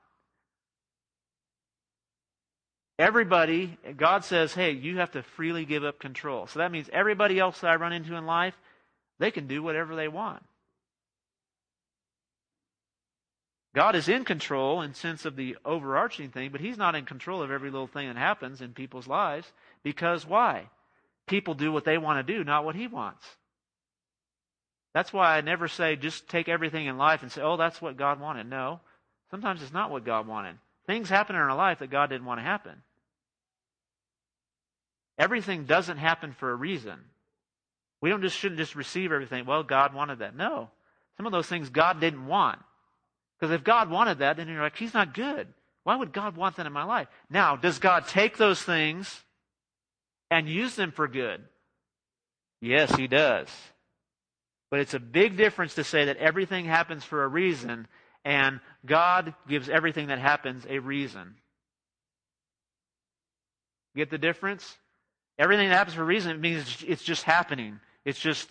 Everybody, 2.99 3.77
God 3.95 4.25
says, 4.25 4.53
hey, 4.53 4.71
you 4.71 4.97
have 4.97 5.11
to 5.11 5.23
freely 5.23 5.63
give 5.63 5.85
up 5.85 5.99
control. 5.99 6.47
So 6.47 6.59
that 6.59 6.69
means 6.69 6.89
everybody 6.91 7.39
else 7.39 7.61
that 7.61 7.69
I 7.69 7.75
run 7.75 7.93
into 7.93 8.13
in 8.15 8.25
life, 8.25 8.55
they 9.19 9.31
can 9.31 9.47
do 9.47 9.63
whatever 9.63 9.95
they 9.95 10.09
want. 10.09 10.43
God 13.75 13.95
is 13.95 14.09
in 14.09 14.25
control 14.25 14.81
in 14.81 14.93
sense 14.93 15.25
of 15.25 15.35
the 15.35 15.55
overarching 15.63 16.29
thing, 16.31 16.51
but 16.51 16.61
He's 16.61 16.77
not 16.77 16.95
in 16.95 17.05
control 17.05 17.41
of 17.41 17.51
every 17.51 17.69
little 17.69 17.87
thing 17.87 18.07
that 18.07 18.17
happens 18.17 18.61
in 18.61 18.73
people's 18.73 19.07
lives. 19.07 19.51
Because 19.83 20.25
why? 20.25 20.69
People 21.27 21.53
do 21.53 21.71
what 21.71 21.85
they 21.85 21.97
want 21.97 22.25
to 22.25 22.33
do, 22.33 22.43
not 22.43 22.65
what 22.65 22.75
He 22.75 22.87
wants. 22.87 23.25
That's 24.93 25.13
why 25.13 25.37
I 25.37 25.41
never 25.41 25.67
say 25.67 25.95
just 25.95 26.27
take 26.27 26.49
everything 26.49 26.87
in 26.87 26.97
life 26.97 27.21
and 27.21 27.31
say, 27.31 27.41
oh, 27.41 27.57
that's 27.57 27.81
what 27.81 27.97
God 27.97 28.19
wanted. 28.19 28.49
No. 28.49 28.79
Sometimes 29.29 29.61
it's 29.61 29.73
not 29.73 29.91
what 29.91 30.03
God 30.03 30.27
wanted. 30.27 30.55
Things 30.87 31.09
happen 31.09 31.35
in 31.35 31.41
our 31.41 31.55
life 31.55 31.79
that 31.79 31.91
God 31.91 32.09
didn't 32.09 32.25
want 32.25 32.39
to 32.39 32.43
happen. 32.43 32.81
Everything 35.19 35.65
doesn't 35.65 35.97
happen 35.97 36.33
for 36.33 36.49
a 36.49 36.55
reason. 36.55 36.97
We 38.01 38.09
don't 38.09 38.21
just 38.21 38.37
shouldn't 38.37 38.59
just 38.59 38.75
receive 38.75 39.11
everything. 39.11 39.45
Well, 39.45 39.61
God 39.61 39.93
wanted 39.93 40.19
that. 40.19 40.35
No. 40.35 40.69
Some 41.17 41.27
of 41.27 41.31
those 41.31 41.47
things 41.47 41.69
God 41.69 41.99
didn't 41.99 42.25
want. 42.25 42.59
Because 43.39 43.53
if 43.53 43.63
God 43.63 43.89
wanted 43.89 44.19
that, 44.19 44.37
then 44.37 44.47
you're 44.47 44.61
like, 44.61 44.77
He's 44.77 44.93
not 44.93 45.13
good. 45.13 45.47
Why 45.83 45.95
would 45.95 46.11
God 46.11 46.35
want 46.35 46.57
that 46.57 46.65
in 46.65 46.73
my 46.73 46.83
life? 46.83 47.07
Now, 47.29 47.55
does 47.55 47.79
God 47.79 48.07
take 48.07 48.37
those 48.37 48.61
things 48.61 49.23
and 50.29 50.47
use 50.47 50.75
them 50.75 50.91
for 50.91 51.07
good? 51.07 51.41
Yes, 52.61 52.93
He 52.95 53.07
does. 53.07 53.47
But 54.69 54.81
it's 54.81 54.93
a 54.93 54.99
big 54.99 55.37
difference 55.37 55.75
to 55.75 55.83
say 55.83 56.05
that 56.05 56.17
everything 56.17 56.65
happens 56.65 57.03
for 57.03 57.23
a 57.23 57.27
reason 57.27 57.87
and 58.25 58.59
God 58.85 59.33
gives 59.47 59.69
everything 59.69 60.07
that 60.07 60.19
happens 60.19 60.65
a 60.69 60.79
reason. 60.79 61.35
Get 63.95 64.09
the 64.09 64.17
difference? 64.17 64.77
Everything 65.37 65.69
that 65.69 65.75
happens 65.75 65.95
for 65.95 66.03
a 66.03 66.05
reason 66.05 66.39
means 66.41 66.83
it's 66.85 67.03
just 67.03 67.23
happening. 67.23 67.79
It's 68.05 68.19
just 68.19 68.49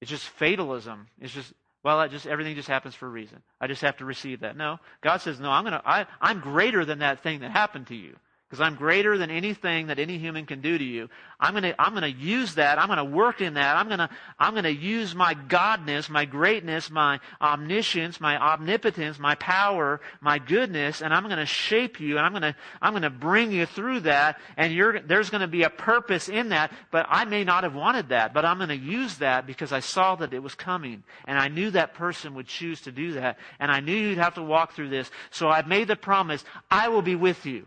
it's 0.00 0.10
just 0.10 0.24
fatalism. 0.24 1.06
It's 1.20 1.32
just 1.32 1.52
well, 1.86 2.00
I 2.00 2.08
just 2.08 2.26
everything 2.26 2.56
just 2.56 2.66
happens 2.66 2.96
for 2.96 3.06
a 3.06 3.08
reason. 3.08 3.40
I 3.60 3.68
just 3.68 3.82
have 3.82 3.98
to 3.98 4.04
receive 4.04 4.40
that. 4.40 4.56
No, 4.56 4.78
God 5.02 5.18
says, 5.18 5.38
no, 5.38 5.52
I'm 5.52 5.62
gonna, 5.62 5.80
I, 5.86 6.06
I'm 6.20 6.40
greater 6.40 6.84
than 6.84 6.98
that 6.98 7.22
thing 7.22 7.42
that 7.42 7.52
happened 7.52 7.86
to 7.86 7.94
you 7.94 8.16
because 8.48 8.60
I'm 8.60 8.76
greater 8.76 9.18
than 9.18 9.28
anything 9.28 9.88
that 9.88 9.98
any 9.98 10.18
human 10.18 10.46
can 10.46 10.60
do 10.60 10.78
to 10.78 10.84
you. 10.84 11.08
I'm 11.40 11.52
going 11.52 11.64
to, 11.64 11.80
I'm 11.80 11.96
to 11.96 12.10
use 12.10 12.54
that. 12.54 12.78
I'm 12.78 12.86
going 12.86 12.98
to 12.98 13.04
work 13.04 13.40
in 13.40 13.54
that. 13.54 13.76
I'm 13.76 13.88
going 13.88 13.98
to, 13.98 14.08
I'm 14.38 14.54
to 14.54 14.72
use 14.72 15.16
my 15.16 15.34
godness, 15.34 16.08
my 16.08 16.26
greatness, 16.26 16.88
my 16.88 17.18
omniscience, 17.40 18.20
my 18.20 18.38
omnipotence, 18.38 19.18
my 19.18 19.34
power, 19.34 20.00
my 20.20 20.38
goodness, 20.38 21.02
and 21.02 21.12
I'm 21.12 21.24
going 21.24 21.38
to 21.38 21.46
shape 21.46 21.98
you 21.98 22.18
and 22.18 22.24
I'm 22.24 22.32
going 22.32 22.42
to, 22.42 22.54
I'm 22.80 23.00
to 23.02 23.10
bring 23.10 23.50
you 23.50 23.66
through 23.66 24.00
that. 24.00 24.38
And 24.56 24.72
you're, 24.72 25.00
there's 25.00 25.28
going 25.28 25.40
to 25.40 25.48
be 25.48 25.64
a 25.64 25.70
purpose 25.70 26.28
in 26.28 26.50
that, 26.50 26.72
but 26.92 27.06
I 27.08 27.24
may 27.24 27.42
not 27.42 27.64
have 27.64 27.74
wanted 27.74 28.10
that, 28.10 28.32
but 28.32 28.44
I'm 28.44 28.58
going 28.58 28.68
to 28.68 28.76
use 28.76 29.18
that 29.18 29.46
because 29.48 29.72
I 29.72 29.80
saw 29.80 30.14
that 30.16 30.32
it 30.32 30.42
was 30.42 30.54
coming 30.54 31.02
and 31.26 31.36
I 31.36 31.48
knew 31.48 31.72
that 31.72 31.94
person 31.94 32.34
would 32.36 32.46
choose 32.46 32.80
to 32.82 32.92
do 32.92 33.14
that 33.14 33.38
and 33.58 33.72
I 33.72 33.80
knew 33.80 33.96
you'd 33.96 34.18
have 34.18 34.34
to 34.34 34.42
walk 34.42 34.72
through 34.72 34.90
this. 34.90 35.10
So 35.30 35.48
I've 35.48 35.66
made 35.66 35.88
the 35.88 35.96
promise, 35.96 36.44
I 36.70 36.88
will 36.88 37.02
be 37.02 37.16
with 37.16 37.44
you. 37.44 37.66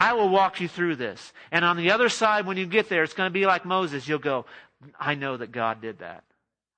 I 0.00 0.14
will 0.14 0.30
walk 0.30 0.60
you 0.60 0.66
through 0.66 0.96
this. 0.96 1.32
And 1.52 1.62
on 1.62 1.76
the 1.76 1.90
other 1.90 2.08
side, 2.08 2.46
when 2.46 2.56
you 2.56 2.64
get 2.64 2.88
there, 2.88 3.04
it's 3.04 3.12
going 3.12 3.28
to 3.28 3.32
be 3.32 3.44
like 3.44 3.66
Moses. 3.66 4.08
You'll 4.08 4.18
go, 4.18 4.46
I 4.98 5.14
know 5.14 5.36
that 5.36 5.52
God 5.52 5.82
did 5.82 5.98
that. 5.98 6.24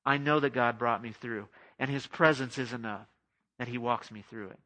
I 0.04 0.18
know 0.18 0.40
that 0.40 0.52
God 0.52 0.76
brought 0.76 1.00
me 1.00 1.12
through. 1.12 1.46
And 1.78 1.88
His 1.88 2.04
presence 2.04 2.58
is 2.58 2.72
enough 2.72 3.06
that 3.58 3.68
He 3.68 3.78
walks 3.78 4.11
me 4.11 4.24
through 4.28 4.48
it. 4.48 4.58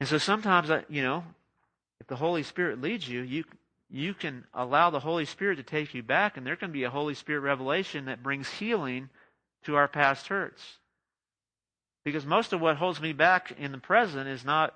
And 0.00 0.08
so 0.08 0.16
sometimes, 0.16 0.70
I, 0.70 0.84
you 0.88 1.02
know, 1.02 1.24
if 2.00 2.06
the 2.06 2.16
Holy 2.16 2.42
Spirit 2.42 2.80
leads 2.80 3.06
you, 3.06 3.20
you 3.20 3.44
you 3.92 4.14
can 4.14 4.44
allow 4.54 4.90
the 4.90 5.00
Holy 5.00 5.24
Spirit 5.24 5.56
to 5.56 5.64
take 5.64 5.94
you 5.94 6.02
back, 6.02 6.36
and 6.36 6.46
there 6.46 6.56
can 6.56 6.70
be 6.70 6.84
a 6.84 6.90
Holy 6.90 7.14
Spirit 7.14 7.40
revelation 7.40 8.04
that 8.04 8.22
brings 8.22 8.48
healing 8.48 9.10
to 9.64 9.74
our 9.74 9.88
past 9.88 10.28
hurts. 10.28 10.78
Because 12.04 12.24
most 12.24 12.52
of 12.52 12.60
what 12.60 12.76
holds 12.76 13.00
me 13.00 13.12
back 13.12 13.52
in 13.58 13.72
the 13.72 13.78
present 13.78 14.28
is 14.28 14.44
not 14.44 14.74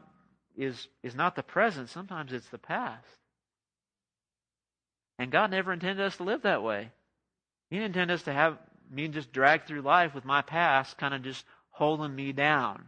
is 0.56 0.88
is 1.02 1.14
not 1.14 1.36
the 1.36 1.42
present. 1.42 1.88
Sometimes 1.88 2.32
it's 2.32 2.48
the 2.48 2.58
past. 2.58 3.06
And 5.18 5.30
God 5.30 5.50
never 5.50 5.72
intended 5.72 6.04
us 6.04 6.16
to 6.16 6.24
live 6.24 6.42
that 6.42 6.62
way. 6.62 6.90
He 7.70 7.76
didn't 7.76 7.96
intend 7.96 8.10
us 8.10 8.22
to 8.24 8.32
have 8.32 8.58
me 8.90 9.08
just 9.08 9.32
drag 9.32 9.64
through 9.64 9.82
life 9.82 10.14
with 10.14 10.24
my 10.24 10.42
past 10.42 10.98
kind 10.98 11.14
of 11.14 11.22
just 11.22 11.44
holding 11.70 12.14
me 12.14 12.32
down. 12.32 12.84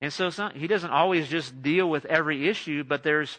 And 0.00 0.12
so 0.12 0.30
some, 0.30 0.52
he 0.52 0.66
doesn't 0.66 0.90
always 0.90 1.28
just 1.28 1.62
deal 1.62 1.88
with 1.88 2.04
every 2.04 2.48
issue, 2.48 2.84
but 2.84 3.02
there's 3.02 3.38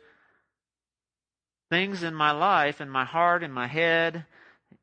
things 1.69 2.03
in 2.03 2.15
my 2.15 2.31
life, 2.31 2.81
in 2.81 2.89
my 2.89 3.05
heart, 3.05 3.43
in 3.43 3.51
my 3.51 3.67
head, 3.67 4.25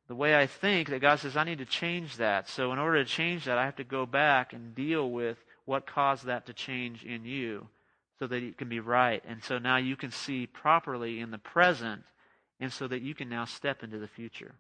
the 0.07 0.15
way 0.15 0.37
I 0.37 0.47
think 0.47 0.89
that 0.91 1.01
God 1.01 1.19
says 1.19 1.37
I 1.37 1.45
need 1.45 1.59
to 1.59 1.65
change 1.65 2.19
that. 2.19 2.49
So 2.49 2.73
in 2.73 2.79
order 2.79 3.03
to 3.03 3.11
change 3.11 3.47
that, 3.47 3.59
I 3.59 3.65
have 3.65 3.77
to 3.77 3.85
go 3.85 4.07
back 4.07 4.53
and 4.53 4.75
deal 4.75 5.11
with 5.11 5.39
what 5.65 5.87
caused 5.87 6.27
that 6.27 6.47
to 6.47 6.53
change 6.53 7.03
in 7.05 7.25
you 7.25 7.69
so 8.25 8.29
that 8.29 8.43
it 8.43 8.57
can 8.57 8.71
be 8.71 8.81
right. 8.81 9.23
And 9.29 9.45
so 9.45 9.59
now 9.59 9.77
you 9.77 9.97
can 9.97 10.11
see 10.11 10.47
properly 10.47 11.21
in 11.21 11.31
the 11.31 11.37
present 11.37 12.05
and 12.59 12.73
so 12.73 12.89
that 12.89 13.03
you 13.03 13.15
can 13.15 13.29
now 13.29 13.45
step 13.45 13.83
into 13.83 13.99
the 13.99 14.09
future. 14.09 14.55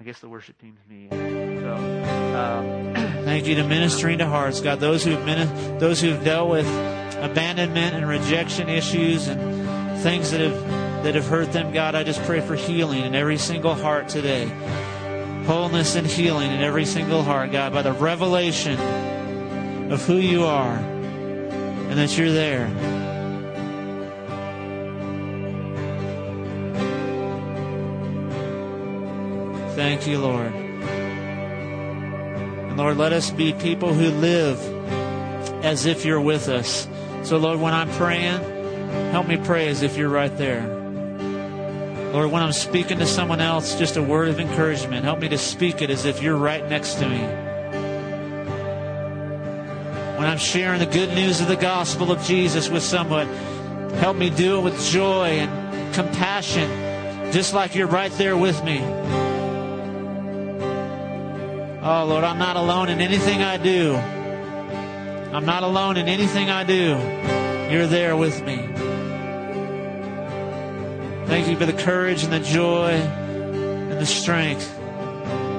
I 0.00 0.04
guess 0.04 0.20
the 0.20 0.28
worship 0.28 0.56
team's 0.60 0.78
me. 0.88 1.08
So, 1.10 1.74
um, 1.74 2.94
thank 3.24 3.48
you 3.48 3.56
to 3.56 3.64
ministering 3.64 4.18
to 4.18 4.26
hearts, 4.26 4.60
God. 4.60 4.78
Those 4.78 5.02
who've 5.02 5.24
mini- 5.24 5.78
those 5.80 6.00
who've 6.00 6.22
dealt 6.22 6.48
with 6.48 6.68
abandonment 7.18 7.96
and 7.96 8.08
rejection 8.08 8.68
issues 8.68 9.26
and 9.26 10.00
things 10.00 10.30
that 10.30 10.40
have 10.40 11.02
that 11.02 11.16
have 11.16 11.26
hurt 11.26 11.52
them, 11.52 11.72
God, 11.72 11.96
I 11.96 12.04
just 12.04 12.22
pray 12.22 12.40
for 12.40 12.54
healing 12.54 13.04
in 13.04 13.16
every 13.16 13.38
single 13.38 13.74
heart 13.74 14.08
today. 14.08 14.48
Wholeness 15.46 15.94
and 15.94 16.06
healing 16.06 16.50
in 16.50 16.60
every 16.60 16.86
single 16.86 17.22
heart, 17.22 17.52
God, 17.52 17.72
by 17.72 17.82
the 17.82 17.92
revelation 17.92 18.78
of 19.92 20.04
who 20.06 20.16
you 20.16 20.44
are 20.44 20.76
and 20.76 21.98
that 21.98 22.16
you're 22.16 22.32
there. 22.32 22.68
Thank 29.74 30.06
you, 30.06 30.18
Lord. 30.18 30.54
And 32.74 32.76
Lord, 32.78 32.96
let 32.96 33.12
us 33.12 33.30
be 33.30 33.52
people 33.52 33.92
who 33.92 34.10
live 34.10 34.58
as 35.64 35.84
if 35.84 36.04
you're 36.04 36.20
with 36.20 36.48
us. 36.48 36.88
So, 37.22 37.36
Lord, 37.38 37.60
when 37.60 37.74
I'm 37.74 37.90
praying, 37.90 38.40
help 39.10 39.26
me 39.26 39.36
pray 39.36 39.68
as 39.68 39.82
if 39.82 39.96
you're 39.96 40.08
right 40.08 40.36
there. 40.36 40.73
Lord, 42.14 42.30
when 42.30 42.44
I'm 42.44 42.52
speaking 42.52 43.00
to 43.00 43.06
someone 43.06 43.40
else, 43.40 43.74
just 43.74 43.96
a 43.96 44.02
word 44.02 44.28
of 44.28 44.38
encouragement, 44.38 45.04
help 45.04 45.18
me 45.18 45.28
to 45.30 45.36
speak 45.36 45.82
it 45.82 45.90
as 45.90 46.04
if 46.04 46.22
you're 46.22 46.36
right 46.36 46.64
next 46.68 46.94
to 47.00 47.08
me. 47.08 47.18
When 50.16 50.28
I'm 50.28 50.38
sharing 50.38 50.78
the 50.78 50.86
good 50.86 51.08
news 51.08 51.40
of 51.40 51.48
the 51.48 51.56
gospel 51.56 52.12
of 52.12 52.22
Jesus 52.22 52.68
with 52.68 52.84
someone, 52.84 53.26
help 53.94 54.16
me 54.16 54.30
do 54.30 54.58
it 54.58 54.62
with 54.62 54.80
joy 54.84 55.40
and 55.40 55.92
compassion, 55.92 57.32
just 57.32 57.52
like 57.52 57.74
you're 57.74 57.88
right 57.88 58.12
there 58.12 58.36
with 58.36 58.62
me. 58.62 58.78
Oh, 61.82 62.04
Lord, 62.08 62.22
I'm 62.22 62.38
not 62.38 62.54
alone 62.54 62.90
in 62.90 63.00
anything 63.00 63.42
I 63.42 63.56
do. 63.56 63.96
I'm 63.96 65.46
not 65.46 65.64
alone 65.64 65.96
in 65.96 66.06
anything 66.06 66.48
I 66.48 66.62
do. 66.62 66.96
You're 67.72 67.88
there 67.88 68.16
with 68.16 68.40
me. 68.44 68.63
Thank 71.26 71.48
you 71.48 71.56
for 71.56 71.66
the 71.66 71.72
courage 71.72 72.22
and 72.22 72.32
the 72.32 72.40
joy 72.40 72.90
and 72.92 73.92
the 73.92 74.06
strength 74.06 74.78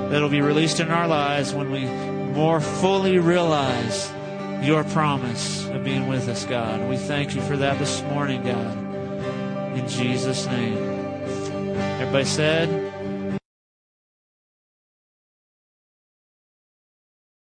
that'll 0.10 0.30
be 0.30 0.41
released 0.41 0.80
in 0.80 0.89
our 0.91 1.08
lives 1.08 1.54
when 1.54 1.71
we 1.71 1.86
more 1.86 2.62
fully 2.62 3.17
realize 3.17 4.12
your 4.62 4.84
promise 4.84 5.67
of 5.69 5.84
being 5.84 6.08
with 6.08 6.28
us, 6.30 6.45
God. 6.45 6.88
We 6.89 6.97
thank 6.97 7.36
you 7.36 7.41
for 7.41 7.58
that 7.58 7.80
this 7.80 8.01
morning, 8.04 8.43
God. 8.43 8.78
In 9.78 9.88
Jesus' 9.88 10.45
name. 10.45 10.78
Everybody 11.99 12.25
said, 12.25 12.84